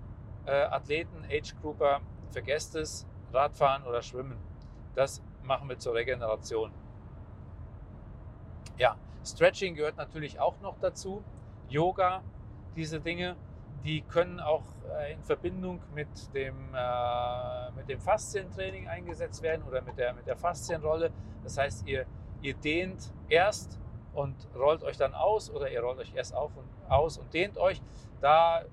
äh, 0.45 0.51
Athleten, 0.51 1.25
Age 1.29 1.55
Grouper, 1.61 2.01
vergesst 2.31 2.75
es, 2.75 3.07
Radfahren 3.31 3.83
oder 3.83 4.01
Schwimmen. 4.01 4.37
Das 4.95 5.23
machen 5.43 5.69
wir 5.69 5.77
zur 5.77 5.95
Regeneration. 5.95 6.71
Ja, 8.77 8.95
Stretching 9.25 9.75
gehört 9.75 9.97
natürlich 9.97 10.39
auch 10.39 10.59
noch 10.61 10.77
dazu. 10.79 11.23
Yoga, 11.69 12.21
diese 12.75 12.99
Dinge 12.99 13.35
die 13.83 14.01
können 14.01 14.39
auch 14.39 14.63
äh, 14.97 15.13
in 15.13 15.21
Verbindung 15.23 15.81
mit 15.93 16.07
dem, 16.33 16.55
äh, 16.73 17.71
mit 17.75 17.89
dem 17.89 17.99
Faszientraining 17.99 18.87
eingesetzt 18.87 19.41
werden 19.41 19.63
oder 19.67 19.81
mit 19.81 19.97
der, 19.97 20.13
mit 20.13 20.25
der 20.25 20.37
Faszienrolle. 20.37 21.11
Das 21.43 21.57
heißt, 21.57 21.87
ihr, 21.87 22.05
ihr 22.41 22.53
dehnt 22.53 23.11
erst 23.27 23.77
und 24.13 24.35
rollt 24.55 24.83
euch 24.83 24.97
dann 24.97 25.13
aus 25.13 25.51
oder 25.51 25.69
ihr 25.69 25.81
rollt 25.81 25.99
euch 25.99 26.13
erst 26.15 26.33
auf 26.33 26.51
und 26.55 26.65
aus 26.89 27.17
und 27.17 27.33
dehnt 27.33 27.57
euch. 27.57 27.81
Da, 28.21 28.63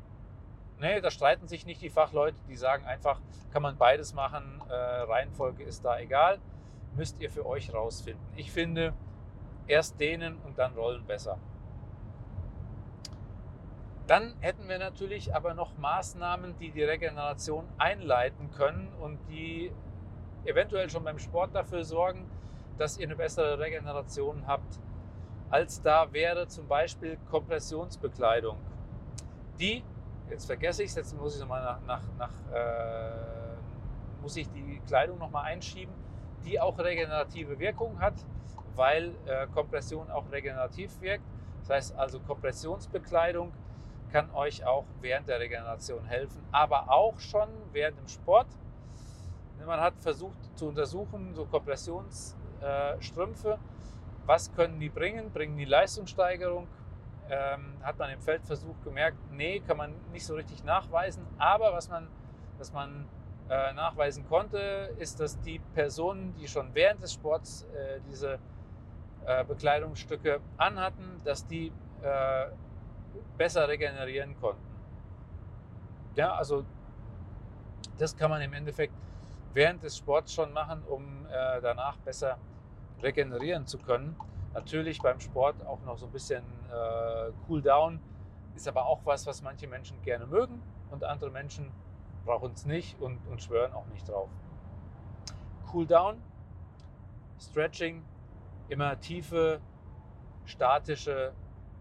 nee, 0.81 1.01
da 1.01 1.11
streiten 1.11 1.47
sich 1.47 1.67
nicht 1.67 1.81
die 1.83 1.91
Fachleute, 1.91 2.37
die 2.49 2.57
sagen 2.57 2.85
einfach, 2.87 3.21
kann 3.53 3.63
man 3.63 3.77
beides 3.77 4.15
machen, 4.15 4.63
äh, 4.69 4.75
Reihenfolge 4.75 5.63
ist 5.63 5.85
da 5.85 5.99
egal, 5.99 6.39
müsst 6.97 7.21
ihr 7.21 7.31
für 7.31 7.47
euch 7.47 7.73
rausfinden. 7.73 8.25
Ich 8.37 8.51
finde, 8.51 8.95
erst 9.67 10.01
dehnen 10.01 10.37
und 10.45 10.59
dann 10.59 10.75
rollen 10.75 11.05
besser. 11.07 11.39
Dann 14.07 14.35
hätten 14.41 14.69
wir 14.69 14.79
natürlich 14.79 15.35
aber 15.37 15.55
noch 15.55 15.79
Maßnahmen, 15.79 16.57
die 16.59 16.73
die 16.73 16.83
Regeneration 16.83 17.69
einleiten 17.79 18.51
können 18.51 18.93
und 19.01 19.19
die 19.29 19.71
eventuell 20.45 20.91
schon 20.91 21.05
beim 21.05 21.19
Sport 21.21 21.55
dafür 21.55 21.85
sorgen, 21.85 22.29
dass 22.77 22.99
ihr 22.99 23.07
eine 23.07 23.15
bessere 23.15 23.59
Regeneration 23.59 24.47
habt. 24.49 24.81
Als 25.49 25.81
da 25.83 26.13
wäre 26.13 26.49
zum 26.49 26.67
Beispiel 26.67 27.19
Kompressionsbekleidung. 27.31 28.57
Die, 29.61 29.85
jetzt 30.31 30.47
vergesse 30.47 30.83
ich 30.83 30.91
es, 30.91 30.97
jetzt 30.97 31.19
muss 31.19 31.35
ich 31.35 31.41
nochmal 31.41 31.63
nach, 31.63 31.81
nach, 31.87 32.03
nach 32.19 32.31
äh, 32.53 33.53
muss 34.23 34.37
ich 34.37 34.49
die 34.51 34.81
Kleidung 34.87 35.19
nochmal 35.19 35.47
einschieben, 35.47 35.95
die 36.45 36.61
auch 36.61 36.79
regenerative 36.79 37.59
Wirkung 37.59 37.99
hat, 38.01 38.15
weil 38.77 39.15
äh, 39.27 39.47
Kompression 39.49 40.11
auch 40.11 40.31
regenerativ 40.31 41.01
wirkt. 41.01 41.25
Das 41.61 41.71
heißt 41.71 41.97
also 41.97 42.21
Kompressionsbekleidung 42.21 43.53
kann 44.11 44.31
euch 44.35 44.65
auch 44.65 44.85
während 45.01 45.29
der 45.29 45.39
Regeneration 45.39 46.05
helfen, 46.05 46.43
aber 46.51 46.91
auch 46.91 47.21
schon 47.21 47.49
während 47.73 47.97
dem 47.99 48.09
Sport. 48.09 48.49
Man 49.65 49.81
hat 49.81 49.95
versucht 50.01 50.59
zu 50.59 50.67
untersuchen, 50.69 51.35
so 51.35 51.45
Kompressionsstrümpfe, 51.45 53.59
was 54.27 54.53
können 54.53 54.81
die 54.81 54.89
bringen? 54.89 55.31
Bringen 55.31 55.57
die 55.57 55.65
Leistungssteigerung? 55.65 56.67
Ähm, 57.31 57.77
hat 57.83 57.97
man 57.99 58.11
im 58.11 58.21
Feldversuch 58.21 58.75
gemerkt, 58.83 59.17
nee, 59.31 59.61
kann 59.61 59.77
man 59.77 59.95
nicht 60.13 60.27
so 60.27 60.35
richtig 60.35 60.65
nachweisen. 60.65 61.25
Aber 61.39 61.73
was 61.73 61.89
man, 61.89 62.09
was 62.59 62.73
man 62.73 63.07
äh, 63.49 63.73
nachweisen 63.73 64.27
konnte, 64.29 64.95
ist, 64.99 65.21
dass 65.21 65.41
die 65.41 65.61
Personen, 65.75 66.35
die 66.35 66.49
schon 66.49 66.75
während 66.75 67.03
des 67.03 67.13
Sports 67.13 67.63
äh, 67.73 68.01
diese 68.09 68.39
äh, 69.27 69.45
Bekleidungsstücke 69.45 70.41
anhatten, 70.57 71.21
dass 71.25 71.47
die 71.47 71.73
äh, 72.03 72.47
besser 73.39 73.69
regenerieren 73.69 74.39
konnten. 74.41 74.67
Ja, 76.17 76.35
also 76.35 76.65
das 77.99 78.17
kann 78.17 78.31
man 78.31 78.43
im 78.43 78.53
Endeffekt 78.55 78.95
während 79.53 79.83
des 79.83 79.97
Sports 79.97 80.35
schon 80.35 80.53
machen, 80.53 80.83
um 80.89 81.27
äh, 81.27 81.61
danach 81.61 81.97
besser 81.99 82.39
regenerieren 83.03 83.67
zu 83.67 83.79
können. 83.79 84.17
Natürlich 84.53 85.01
beim 85.01 85.21
Sport 85.21 85.65
auch 85.67 85.81
noch 85.83 85.97
so 85.97 86.07
ein 86.07 86.13
bisschen 86.13 86.43
äh, 86.71 87.33
Cool 87.49 87.63
Down. 87.63 88.01
Ist 88.55 88.67
aber 88.67 88.87
auch 88.87 89.01
was, 89.05 89.27
was 89.27 89.43
manche 89.43 89.69
Menschen 89.69 90.03
gerne 90.03 90.27
mögen 90.27 90.61
und 90.91 91.05
andere 91.05 91.31
Menschen 91.31 91.71
brauchen 92.25 92.53
es 92.53 92.67
nicht 92.67 93.01
und, 93.01 93.19
und 93.29 93.41
schwören 93.43 93.73
auch 93.73 93.87
nicht 93.87 94.09
drauf. 94.09 94.29
Cool 95.73 95.87
Down, 95.87 96.21
Stretching, 97.39 98.05
immer 98.69 98.99
tiefe, 99.01 99.61
statische 100.45 101.33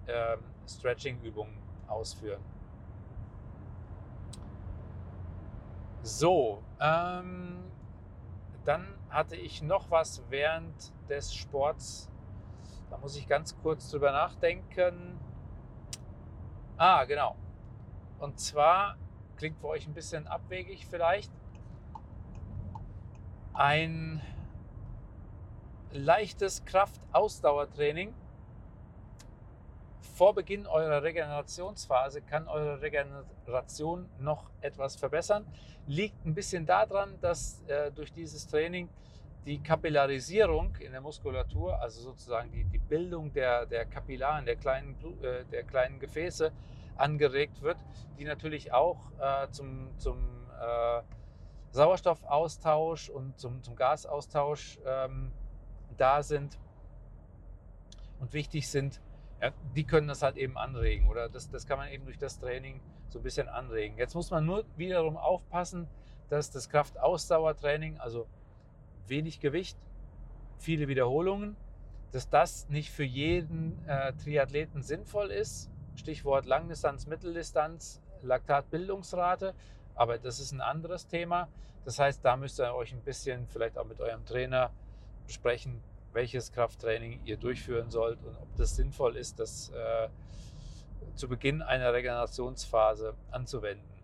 ähm, 0.08 0.40
Stretching-Übungen 0.68 1.58
ausführen. 1.88 2.42
So, 6.02 6.64
ähm, 6.80 7.64
dann 8.64 8.88
hatte 9.10 9.36
ich 9.36 9.62
noch 9.62 9.92
was 9.92 10.24
während 10.30 10.94
des 11.10 11.34
Sports. 11.34 12.10
Da 12.89 12.98
muss 12.98 13.15
ich 13.15 13.27
ganz 13.27 13.58
kurz 13.62 13.89
drüber 13.89 14.12
nachdenken. 14.12 15.19
Ah, 16.77 17.05
genau. 17.05 17.36
Und 18.19 18.39
zwar 18.39 18.98
klingt 19.38 19.60
für 19.60 19.67
euch 19.67 19.88
ein 19.88 19.93
bisschen 19.93 20.27
abwegig 20.27 20.88
vielleicht. 20.88 21.31
Ein 23.53 24.22
leichtes 25.91 26.65
Kraft-Ausdauertraining 26.65 28.13
vor 30.19 30.36
Beginn 30.36 30.67
eurer 30.67 31.01
Regenerationsphase 31.01 32.22
kann 32.22 32.50
eure 32.50 32.81
Regeneration 32.81 34.10
noch 34.19 34.50
etwas 34.60 34.98
verbessern. 34.98 35.48
Liegt 35.88 36.25
ein 36.25 36.36
bisschen 36.36 36.65
daran, 36.65 37.17
dass 37.22 37.62
äh, 37.67 37.89
durch 37.91 38.12
dieses 38.12 38.46
Training 38.48 38.89
die 39.46 39.62
Kapillarisierung 39.62 40.75
in 40.77 40.91
der 40.91 41.01
Muskulatur, 41.01 41.81
also 41.81 42.01
sozusagen 42.01 42.51
die, 42.51 42.65
die 42.65 42.79
Bildung 42.79 43.31
der, 43.34 43.65
der 43.65 43.86
Kapillaren, 43.86 44.46
der 44.46 44.55
kleinen, 44.55 44.96
äh, 45.22 45.46
der 45.46 45.63
kleinen 45.63 46.00
Gefäße 46.00 46.51
angeregt 46.96 47.62
wird, 47.62 47.77
die 48.17 48.25
natürlich 48.25 48.74
auch 48.74 48.98
äh, 49.19 49.50
zum, 49.51 49.89
zum 49.98 50.17
äh, 50.60 51.01
Sauerstoffaustausch 51.72 53.10
und 53.10 53.39
zum, 53.39 53.63
zum 53.63 53.75
Gasaustausch 53.75 54.79
ähm, 54.86 55.31
da 55.98 56.22
sind 56.22 56.60
und 58.19 58.34
wichtig 58.34 58.69
sind 58.69 59.01
ja, 59.41 59.51
die 59.75 59.86
können 59.86 60.08
das 60.08 60.22
halt 60.22 60.38
eben 60.38 60.58
anregen 60.58 61.08
oder 61.08 61.29
das, 61.29 61.50
das 61.50 61.65
kann 61.65 61.77
man 61.77 61.89
eben 61.89 62.05
durch 62.05 62.17
das 62.17 62.39
Training 62.39 62.81
so 63.10 63.19
ein 63.19 63.24
bisschen 63.24 63.48
anregen. 63.48 63.98
Jetzt 63.98 64.13
muss 64.13 64.31
man 64.31 64.46
nur 64.46 64.65
wiederum 64.75 65.17
aufpassen, 65.17 65.88
dass 66.29 66.51
das 66.51 66.69
Kraftausdauertraining, 66.69 68.00
also 68.00 68.27
wenig 69.10 69.39
Gewicht, 69.39 69.78
viele 70.58 70.88
Wiederholungen, 70.88 71.56
dass 72.12 72.30
das 72.30 72.68
nicht 72.70 72.92
für 72.92 73.04
jeden 73.04 73.78
äh, 73.88 74.13
Triathleten 74.13 74.82
sinnvoll 74.82 75.32
ist. 75.32 75.70
Stichwort 75.96 76.46
Langdistanz, 76.46 77.08
Mitteldistanz, 77.08 78.01
Laktatbildungsrate, 78.24 79.54
aber 79.96 80.18
das 80.18 80.39
ist 80.39 80.51
ein 80.51 80.62
anderes 80.62 81.08
Thema. 81.08 81.50
Das 81.86 82.00
heißt, 82.00 82.24
da 82.24 82.38
müsst 82.38 82.60
ihr 82.60 82.74
euch 82.74 82.94
ein 82.94 83.01
bisschen 83.01 83.48
vielleicht 83.48 83.78
auch 83.78 83.86
mit 83.86 84.00
eurem 84.00 84.25
Trainer 84.25 84.72
besprechen, 85.25 85.82
welches 86.13 86.51
Krafttraining 86.51 87.22
ihr 87.25 87.38
durchführen 87.38 87.89
sollt 87.89 88.24
und 88.24 88.36
ob 88.38 88.56
das 88.56 88.75
sinnvoll 88.75 89.16
ist, 89.16 89.39
das 89.39 89.70
äh, 89.70 90.10
zu 91.16 91.28
Beginn 91.28 91.62
einer 91.62 91.94
Regenerationsphase 91.94 93.13
anzuwenden. 93.32 93.99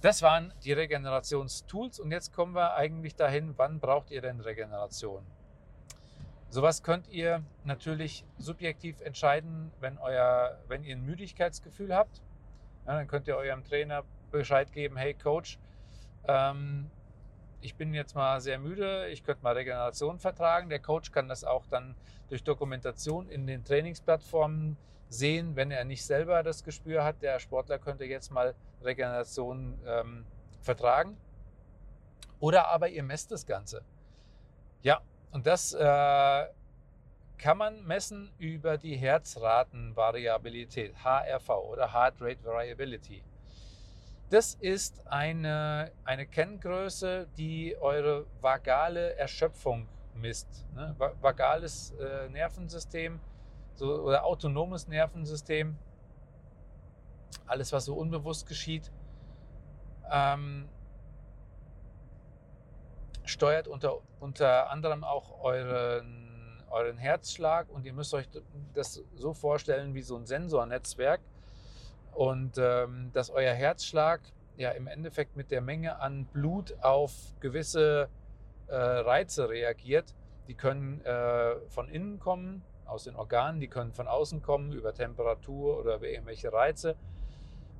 Das 0.00 0.22
waren 0.22 0.54
die 0.64 0.72
Regenerationstools 0.72 2.00
und 2.00 2.10
jetzt 2.10 2.32
kommen 2.32 2.54
wir 2.54 2.74
eigentlich 2.74 3.16
dahin, 3.16 3.52
wann 3.58 3.80
braucht 3.80 4.10
ihr 4.10 4.22
denn 4.22 4.40
Regeneration? 4.40 5.26
Sowas 6.48 6.82
könnt 6.82 7.06
ihr 7.08 7.44
natürlich 7.64 8.24
subjektiv 8.38 9.02
entscheiden, 9.02 9.70
wenn, 9.78 9.98
euer, 9.98 10.58
wenn 10.68 10.84
ihr 10.84 10.96
ein 10.96 11.04
Müdigkeitsgefühl 11.04 11.94
habt. 11.94 12.22
Ja, 12.86 12.94
dann 12.94 13.08
könnt 13.08 13.28
ihr 13.28 13.36
eurem 13.36 13.62
Trainer 13.62 14.04
Bescheid 14.30 14.72
geben, 14.72 14.96
hey 14.96 15.12
Coach, 15.12 15.58
ähm, 16.26 16.90
ich 17.60 17.74
bin 17.74 17.92
jetzt 17.92 18.14
mal 18.14 18.40
sehr 18.40 18.58
müde, 18.58 19.06
ich 19.08 19.22
könnte 19.22 19.42
mal 19.42 19.52
Regeneration 19.52 20.18
vertragen. 20.18 20.70
Der 20.70 20.78
Coach 20.78 21.12
kann 21.12 21.28
das 21.28 21.44
auch 21.44 21.66
dann 21.66 21.94
durch 22.30 22.42
Dokumentation 22.42 23.28
in 23.28 23.46
den 23.46 23.64
Trainingsplattformen 23.64 24.78
sehen, 25.10 25.56
wenn 25.56 25.70
er 25.70 25.84
nicht 25.84 26.06
selber 26.06 26.42
das 26.42 26.64
Gespür 26.64 27.04
hat. 27.04 27.20
Der 27.20 27.38
Sportler 27.38 27.78
könnte 27.78 28.06
jetzt 28.06 28.30
mal 28.30 28.54
Regeneration 28.82 29.78
ähm, 29.84 30.24
vertragen. 30.62 31.18
Oder 32.38 32.68
aber 32.68 32.88
ihr 32.88 33.02
messt 33.02 33.30
das 33.30 33.44
Ganze. 33.44 33.82
Ja, 34.82 35.02
und 35.32 35.46
das 35.46 35.74
äh, 35.74 36.46
kann 37.36 37.58
man 37.58 37.84
messen 37.84 38.30
über 38.38 38.78
die 38.78 38.96
Herzratenvariabilität, 38.96 40.94
HRV 41.04 41.50
oder 41.50 41.92
Heart 41.92 42.14
Rate 42.20 42.44
Variability. 42.44 43.22
Das 44.30 44.54
ist 44.54 45.06
eine, 45.08 45.90
eine 46.04 46.26
Kenngröße, 46.26 47.26
die 47.36 47.76
eure 47.80 48.26
vagale 48.40 49.16
Erschöpfung 49.16 49.88
misst. 50.14 50.66
Ne? 50.74 50.94
Vagales 51.20 51.92
äh, 51.98 52.28
Nervensystem 52.28 53.18
so, 53.80 54.02
oder 54.02 54.24
autonomes 54.24 54.88
Nervensystem, 54.88 55.76
alles, 57.46 57.72
was 57.72 57.86
so 57.86 57.94
unbewusst 57.94 58.46
geschieht, 58.46 58.92
ähm, 60.10 60.68
steuert 63.24 63.68
unter, 63.68 63.98
unter 64.20 64.70
anderem 64.70 65.02
auch 65.02 65.42
euren, 65.42 66.62
euren 66.68 66.98
Herzschlag. 66.98 67.70
Und 67.70 67.86
ihr 67.86 67.94
müsst 67.94 68.12
euch 68.12 68.28
das 68.74 69.02
so 69.14 69.32
vorstellen 69.32 69.94
wie 69.94 70.02
so 70.02 70.16
ein 70.16 70.26
Sensornetzwerk. 70.26 71.22
Und 72.12 72.58
ähm, 72.58 73.10
dass 73.14 73.30
euer 73.30 73.54
Herzschlag 73.54 74.20
ja 74.58 74.72
im 74.72 74.88
Endeffekt 74.88 75.36
mit 75.36 75.50
der 75.50 75.62
Menge 75.62 76.00
an 76.00 76.26
Blut 76.26 76.76
auf 76.82 77.12
gewisse 77.40 78.10
äh, 78.66 78.74
Reize 78.74 79.48
reagiert. 79.48 80.14
Die 80.48 80.54
können 80.54 81.00
äh, 81.06 81.56
von 81.68 81.88
innen 81.88 82.18
kommen, 82.18 82.62
aus 82.90 83.04
den 83.04 83.16
Organen, 83.16 83.60
die 83.60 83.68
können 83.68 83.92
von 83.92 84.08
außen 84.08 84.42
kommen, 84.42 84.72
über 84.72 84.92
Temperatur 84.92 85.78
oder 85.78 85.96
über 85.96 86.08
irgendwelche 86.08 86.52
Reize. 86.52 86.96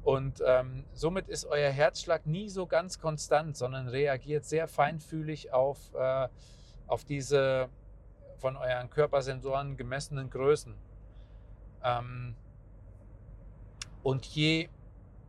Und 0.02 0.42
ähm, 0.46 0.84
somit 0.92 1.28
ist 1.28 1.44
euer 1.44 1.70
Herzschlag 1.70 2.26
nie 2.26 2.48
so 2.48 2.66
ganz 2.66 2.98
konstant, 2.98 3.56
sondern 3.56 3.88
reagiert 3.88 4.44
sehr 4.44 4.66
feinfühlig 4.66 5.52
auf, 5.52 5.92
äh, 5.94 6.28
auf 6.86 7.04
diese 7.04 7.68
von 8.38 8.56
euren 8.56 8.88
Körpersensoren 8.88 9.76
gemessenen 9.76 10.30
Größen. 10.30 10.74
Ähm, 11.84 12.34
und 14.02 14.24
je 14.24 14.70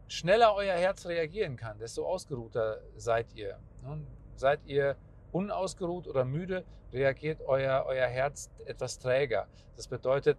schneller 0.08 0.54
euer 0.56 0.76
Herz 0.76 1.06
reagieren 1.06 1.58
kann, 1.58 1.78
desto 1.78 2.06
ausgeruhter 2.06 2.80
seid 2.96 3.34
ihr. 3.34 3.60
Nun, 3.84 4.08
seid 4.36 4.65
ihr 4.65 4.96
unausgeruht 5.32 6.08
oder 6.08 6.26
müde, 6.26 6.63
reagiert 6.94 7.41
euer, 7.48 7.86
euer 7.88 8.08
Herz 8.08 8.50
etwas 8.65 9.00
träger. 9.00 9.48
Das 9.76 9.88
bedeutet, 9.88 10.38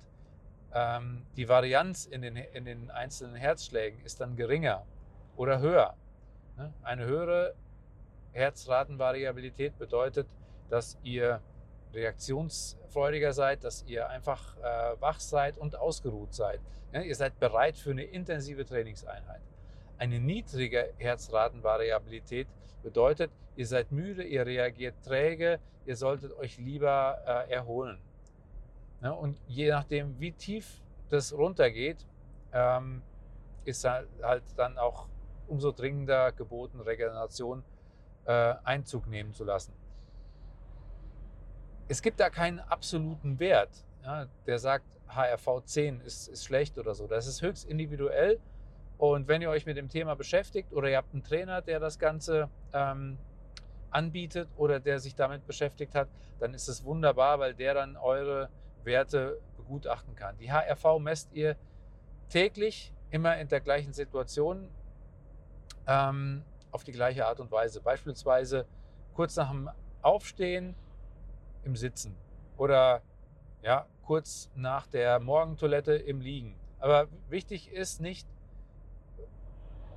ähm, 0.75 1.27
die 1.37 1.49
Varianz 1.49 2.07
in 2.07 2.23
den, 2.23 2.37
in 2.37 2.65
den 2.65 2.91
einzelnen 2.91 3.35
Herzschlägen 3.35 4.01
ist 4.05 4.21
dann 4.21 4.37
geringer 4.37 4.85
oder 5.37 5.61
höher. 5.61 5.95
Ne? 6.57 6.73
Eine 6.83 7.07
höhere 7.07 7.55
Herzratenvariabilität 8.33 9.79
bedeutet, 9.79 10.27
dass 10.71 10.99
ihr 11.03 11.41
reaktionsfreudiger 11.93 13.33
seid, 13.33 13.65
dass 13.65 13.85
ihr 13.87 14.09
einfach 14.09 14.57
äh, 14.59 15.01
wach 15.01 15.21
seid 15.21 15.59
und 15.59 15.77
ausgeruht 15.77 16.35
seid. 16.35 16.61
Ja, 16.93 17.01
ihr 17.01 17.15
seid 17.15 17.39
bereit 17.39 17.77
für 17.77 17.91
eine 17.91 18.05
intensive 18.05 18.65
Trainingseinheit. 18.65 19.43
Eine 19.99 20.21
niedrige 20.21 20.93
Herzratenvariabilität 20.99 22.49
bedeutet, 22.83 23.31
ihr 23.57 23.67
seid 23.67 23.93
müde, 23.93 24.25
ihr 24.25 24.45
reagiert 24.45 24.95
träge, 25.05 25.61
ihr 25.87 25.97
solltet 25.97 26.33
euch 26.37 26.59
lieber 26.59 27.19
äh, 27.27 27.53
erholen. 27.53 27.99
Ja, 29.01 29.11
und 29.11 29.41
je 29.47 29.71
nachdem, 29.71 30.19
wie 30.21 30.33
tief 30.33 30.81
das 31.09 31.33
runtergeht, 31.33 32.07
ähm, 32.53 33.03
ist 33.65 33.85
halt, 33.85 34.09
halt 34.23 34.45
dann 34.57 34.79
auch 34.79 35.09
umso 35.47 35.73
dringender 35.73 36.33
geboten, 36.33 36.81
Regeneration 36.81 37.63
äh, 38.25 38.55
Einzug 38.65 39.07
nehmen 39.07 39.35
zu 39.35 39.45
lassen 39.45 39.73
es 41.93 42.01
gibt 42.01 42.21
da 42.21 42.31
keinen 42.31 42.59
absoluten 42.59 43.39
Wert, 43.39 43.85
ja, 44.03 44.27
der 44.47 44.59
sagt, 44.59 44.99
HRV 45.09 45.63
10 45.65 46.01
ist, 46.01 46.29
ist 46.29 46.45
schlecht 46.45 46.79
oder 46.79 46.95
so. 46.95 47.07
Das 47.07 47.27
ist 47.27 47.43
höchst 47.43 47.67
individuell. 47.67 48.41
Und 49.03 49.27
wenn 49.27 49.43
ihr 49.43 49.51
euch 49.51 49.67
mit 49.67 49.77
dem 49.77 49.89
Thema 49.89 50.15
beschäftigt 50.15 50.73
oder 50.73 50.89
ihr 50.89 50.97
habt 50.97 51.13
einen 51.13 51.25
Trainer, 51.25 51.61
der 51.61 51.81
das 51.81 51.99
Ganze 51.99 52.49
ähm, 52.73 53.19
anbietet 53.91 54.49
oder 54.57 54.79
der 54.79 55.01
sich 55.01 55.17
damit 55.17 55.45
beschäftigt 55.45 55.97
hat, 55.97 56.09
dann 56.39 56.55
ist 56.55 56.69
es 56.69 56.85
wunderbar, 56.85 57.41
weil 57.41 57.53
der 57.53 57.75
dann 57.75 57.97
eure 57.97 58.49
Werte 58.85 59.41
begutachten 59.57 60.15
kann. 60.15 60.39
Die 60.39 60.53
HRV 60.53 61.01
messt 61.01 61.33
ihr 61.33 61.57
täglich, 62.29 62.95
immer 63.11 63.37
in 63.39 63.49
der 63.49 63.61
gleichen 63.61 63.93
Situation, 63.93 64.69
ähm, 65.89 66.45
auf 66.71 66.85
die 66.85 66.93
gleiche 66.93 67.27
Art 67.27 67.41
und 67.41 67.51
Weise. 67.51 67.81
Beispielsweise 67.81 68.67
kurz 69.15 69.35
nach 69.35 69.51
dem 69.51 69.69
Aufstehen 70.03 70.77
im 71.65 71.75
Sitzen 71.75 72.15
oder 72.57 73.03
ja, 73.63 73.85
kurz 74.05 74.49
nach 74.55 74.87
der 74.87 75.19
Morgentoilette 75.19 75.95
im 75.95 76.21
Liegen. 76.21 76.55
Aber 76.79 77.09
wichtig 77.29 77.73
ist 77.73 78.01
nicht, 78.01 78.29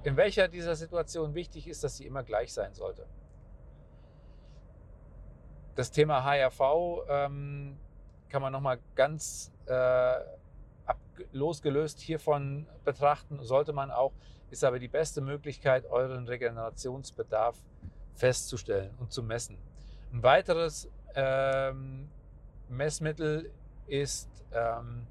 in 0.06 0.16
welcher 0.18 0.48
dieser 0.48 0.76
Situationen 0.76 1.34
wichtig 1.34 1.68
ist, 1.68 1.84
dass 1.84 1.98
sie 1.98 2.06
immer 2.06 2.22
gleich 2.22 2.54
sein 2.54 2.76
sollte. 2.76 3.08
Das 5.74 5.90
Thema 5.90 6.24
HRV 6.24 6.62
ähm, 7.10 7.78
kann 8.30 8.42
man 8.44 8.54
nochmal 8.54 8.78
ganz 8.94 9.52
äh, 9.66 10.14
losgelöst 11.32 12.00
hiervon 12.00 12.68
betrachten, 12.84 13.40
sollte 13.42 13.74
man 13.74 13.90
auch, 13.90 14.14
ist 14.52 14.64
aber 14.64 14.78
die 14.78 14.88
beste 14.88 15.22
Möglichkeit, 15.22 15.88
euren 15.88 16.28
Regenerationsbedarf 16.28 17.58
festzustellen 18.14 18.94
und 19.00 19.12
zu 19.12 19.24
messen. 19.24 19.58
Ein 20.14 20.22
weiteres 20.22 20.88
ähm, 21.16 22.10
Messmittel 22.70 23.52
ist 23.88 24.30
ähm, 24.54 25.08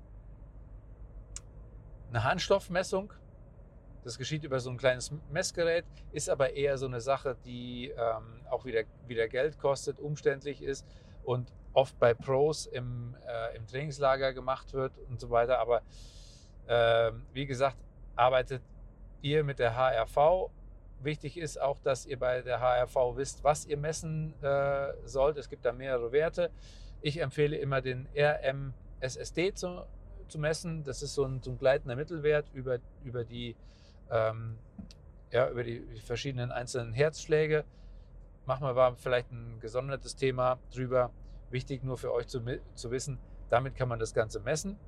eine 2.10 2.22
Handstoffmessung. 2.22 3.12
Das 4.04 4.18
geschieht 4.18 4.44
über 4.44 4.60
so 4.60 4.70
ein 4.70 4.76
kleines 4.76 5.12
Messgerät, 5.30 5.84
ist 6.12 6.28
aber 6.28 6.52
eher 6.52 6.76
so 6.76 6.86
eine 6.86 7.00
Sache, 7.00 7.36
die 7.44 7.88
ähm, 7.88 8.46
auch 8.50 8.64
wieder, 8.64 8.82
wieder 9.06 9.28
Geld 9.28 9.58
kostet, 9.58 9.98
umständlich 9.98 10.62
ist 10.62 10.86
und 11.24 11.52
oft 11.72 11.98
bei 11.98 12.14
Pros 12.14 12.66
im, 12.66 13.16
äh, 13.26 13.56
im 13.56 13.66
Trainingslager 13.66 14.32
gemacht 14.32 14.72
wird 14.74 14.92
und 15.08 15.20
so 15.20 15.30
weiter. 15.30 15.58
Aber 15.58 15.82
äh, 16.66 17.12
wie 17.32 17.46
gesagt, 17.46 17.78
arbeitet 18.14 18.62
ihr 19.22 19.42
mit 19.42 19.58
der 19.58 19.74
HRV. 19.74 20.50
Wichtig 21.02 21.36
ist 21.36 21.60
auch, 21.60 21.78
dass 21.80 22.06
ihr 22.06 22.18
bei 22.18 22.42
der 22.42 22.60
HRV 22.60 23.16
wisst, 23.16 23.42
was 23.42 23.66
ihr 23.66 23.76
messen 23.76 24.34
äh, 24.42 24.92
sollt. 25.04 25.36
Es 25.36 25.48
gibt 25.48 25.64
da 25.64 25.72
mehrere 25.72 26.12
Werte. 26.12 26.50
Ich 27.02 27.20
empfehle 27.20 27.56
immer 27.56 27.80
den 27.80 28.08
RMSSD 28.16 29.54
zu, 29.54 29.86
zu 30.28 30.38
messen. 30.38 30.84
Das 30.84 31.02
ist 31.02 31.14
so 31.14 31.24
ein, 31.24 31.42
so 31.42 31.50
ein 31.50 31.58
gleitender 31.58 31.96
Mittelwert 31.96 32.46
über, 32.54 32.78
über, 33.02 33.24
die, 33.24 33.56
ähm, 34.10 34.58
ja, 35.30 35.50
über 35.50 35.64
die 35.64 35.80
verschiedenen 36.04 36.52
einzelnen 36.52 36.92
Herzschläge. 36.92 37.64
Machen 38.46 38.66
wir 38.66 38.74
mal 38.74 38.94
vielleicht 38.96 39.30
ein 39.32 39.58
gesondertes 39.60 40.16
Thema 40.16 40.58
drüber. 40.72 41.10
Wichtig 41.50 41.82
nur 41.82 41.96
für 41.96 42.12
euch 42.12 42.26
zu, 42.26 42.42
zu 42.74 42.90
wissen, 42.90 43.18
damit 43.48 43.74
kann 43.76 43.88
man 43.88 43.98
das 43.98 44.14
Ganze 44.14 44.40
messen 44.40 44.78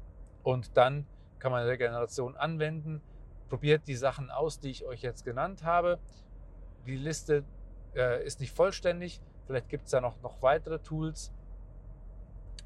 und 0.43 0.77
dann 0.77 1.07
kann 1.39 1.53
man 1.53 1.65
Regeneration 1.65 2.37
anwenden. 2.37 3.01
Probiert 3.49 3.87
die 3.87 3.95
Sachen 3.95 4.31
aus, 4.31 4.59
die 4.59 4.71
ich 4.71 4.85
euch 4.85 5.03
jetzt 5.03 5.25
genannt 5.25 5.63
habe. 5.63 5.99
Die 6.87 6.97
Liste 6.97 7.45
äh, 7.95 8.25
ist 8.25 8.41
nicht 8.41 8.53
vollständig. 8.53 9.21
Vielleicht 9.47 9.69
gibt 9.69 9.85
es 9.85 9.91
da 9.91 10.01
noch, 10.01 10.21
noch 10.23 10.43
weitere 10.43 10.79
Tools 10.81 11.33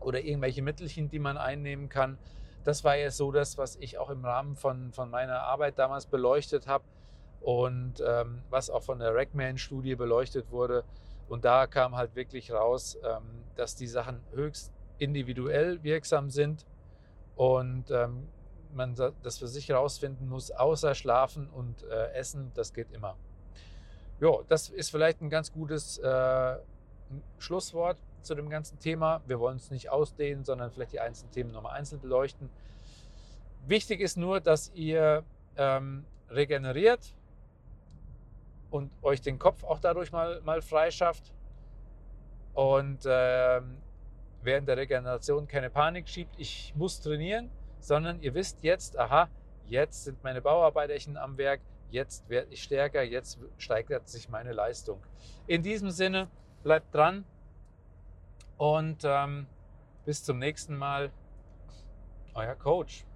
oder 0.00 0.20
irgendwelche 0.20 0.62
Mittelchen, 0.62 1.10
die 1.10 1.18
man 1.18 1.36
einnehmen 1.36 1.88
kann. 1.88 2.18
Das 2.64 2.84
war 2.84 2.96
jetzt 2.96 3.16
so 3.16 3.32
das, 3.32 3.58
was 3.58 3.76
ich 3.76 3.98
auch 3.98 4.10
im 4.10 4.24
Rahmen 4.24 4.56
von, 4.56 4.92
von 4.92 5.10
meiner 5.10 5.42
Arbeit 5.42 5.78
damals 5.78 6.06
beleuchtet 6.06 6.66
habe 6.66 6.84
und 7.40 8.02
ähm, 8.06 8.42
was 8.50 8.68
auch 8.68 8.82
von 8.82 8.98
der 8.98 9.14
Rackman-Studie 9.14 9.94
beleuchtet 9.94 10.50
wurde. 10.50 10.84
Und 11.28 11.44
da 11.44 11.66
kam 11.66 11.96
halt 11.96 12.14
wirklich 12.14 12.52
raus, 12.52 12.98
ähm, 13.02 13.44
dass 13.54 13.76
die 13.76 13.86
Sachen 13.86 14.20
höchst 14.32 14.72
individuell 14.98 15.82
wirksam 15.82 16.28
sind 16.28 16.66
und 17.36 17.90
ähm, 17.90 18.28
man 18.74 18.94
das 18.94 19.38
für 19.38 19.48
sich 19.48 19.68
herausfinden 19.68 20.28
muss, 20.28 20.50
außer 20.50 20.94
Schlafen 20.94 21.48
und 21.48 21.82
äh, 21.84 22.12
Essen, 22.12 22.52
das 22.54 22.72
geht 22.72 22.92
immer. 22.92 23.16
Ja, 24.20 24.30
das 24.48 24.68
ist 24.68 24.90
vielleicht 24.90 25.22
ein 25.22 25.30
ganz 25.30 25.50
gutes 25.50 25.98
äh, 25.98 26.56
Schlusswort 27.38 27.98
zu 28.22 28.34
dem 28.34 28.50
ganzen 28.50 28.78
Thema. 28.78 29.22
Wir 29.26 29.40
wollen 29.40 29.56
es 29.56 29.70
nicht 29.70 29.90
ausdehnen, 29.90 30.44
sondern 30.44 30.70
vielleicht 30.70 30.92
die 30.92 31.00
einzelnen 31.00 31.32
Themen 31.32 31.52
nochmal 31.52 31.76
einzeln 31.76 32.00
beleuchten. 32.00 32.50
Wichtig 33.66 34.00
ist 34.00 34.16
nur, 34.16 34.40
dass 34.40 34.70
ihr 34.74 35.24
ähm, 35.56 36.04
regeneriert, 36.30 37.14
und 38.70 38.90
euch 39.02 39.20
den 39.20 39.38
Kopf 39.38 39.64
auch 39.64 39.80
dadurch 39.80 40.12
mal, 40.12 40.40
mal 40.42 40.62
freischafft 40.62 41.32
und 42.54 43.04
äh, 43.04 43.60
während 44.42 44.68
der 44.68 44.76
Regeneration 44.76 45.46
keine 45.46 45.70
Panik 45.70 46.08
schiebt, 46.08 46.34
ich 46.38 46.72
muss 46.76 47.00
trainieren, 47.00 47.50
sondern 47.80 48.20
ihr 48.22 48.34
wisst 48.34 48.62
jetzt, 48.62 48.98
aha, 48.98 49.28
jetzt 49.66 50.04
sind 50.04 50.22
meine 50.22 50.40
Bauarbeiterchen 50.40 51.16
am 51.16 51.36
Werk, 51.36 51.60
jetzt 51.90 52.28
werde 52.28 52.52
ich 52.52 52.62
stärker, 52.62 53.02
jetzt 53.02 53.38
steigert 53.58 54.08
sich 54.08 54.28
meine 54.28 54.52
Leistung. 54.52 55.02
In 55.46 55.62
diesem 55.62 55.90
Sinne, 55.90 56.28
bleibt 56.62 56.94
dran 56.94 57.24
und 58.60 59.04
ähm, 59.04 59.46
bis 60.04 60.22
zum 60.22 60.38
nächsten 60.38 60.76
Mal, 60.76 61.10
euer 62.34 62.54
Coach. 62.54 63.06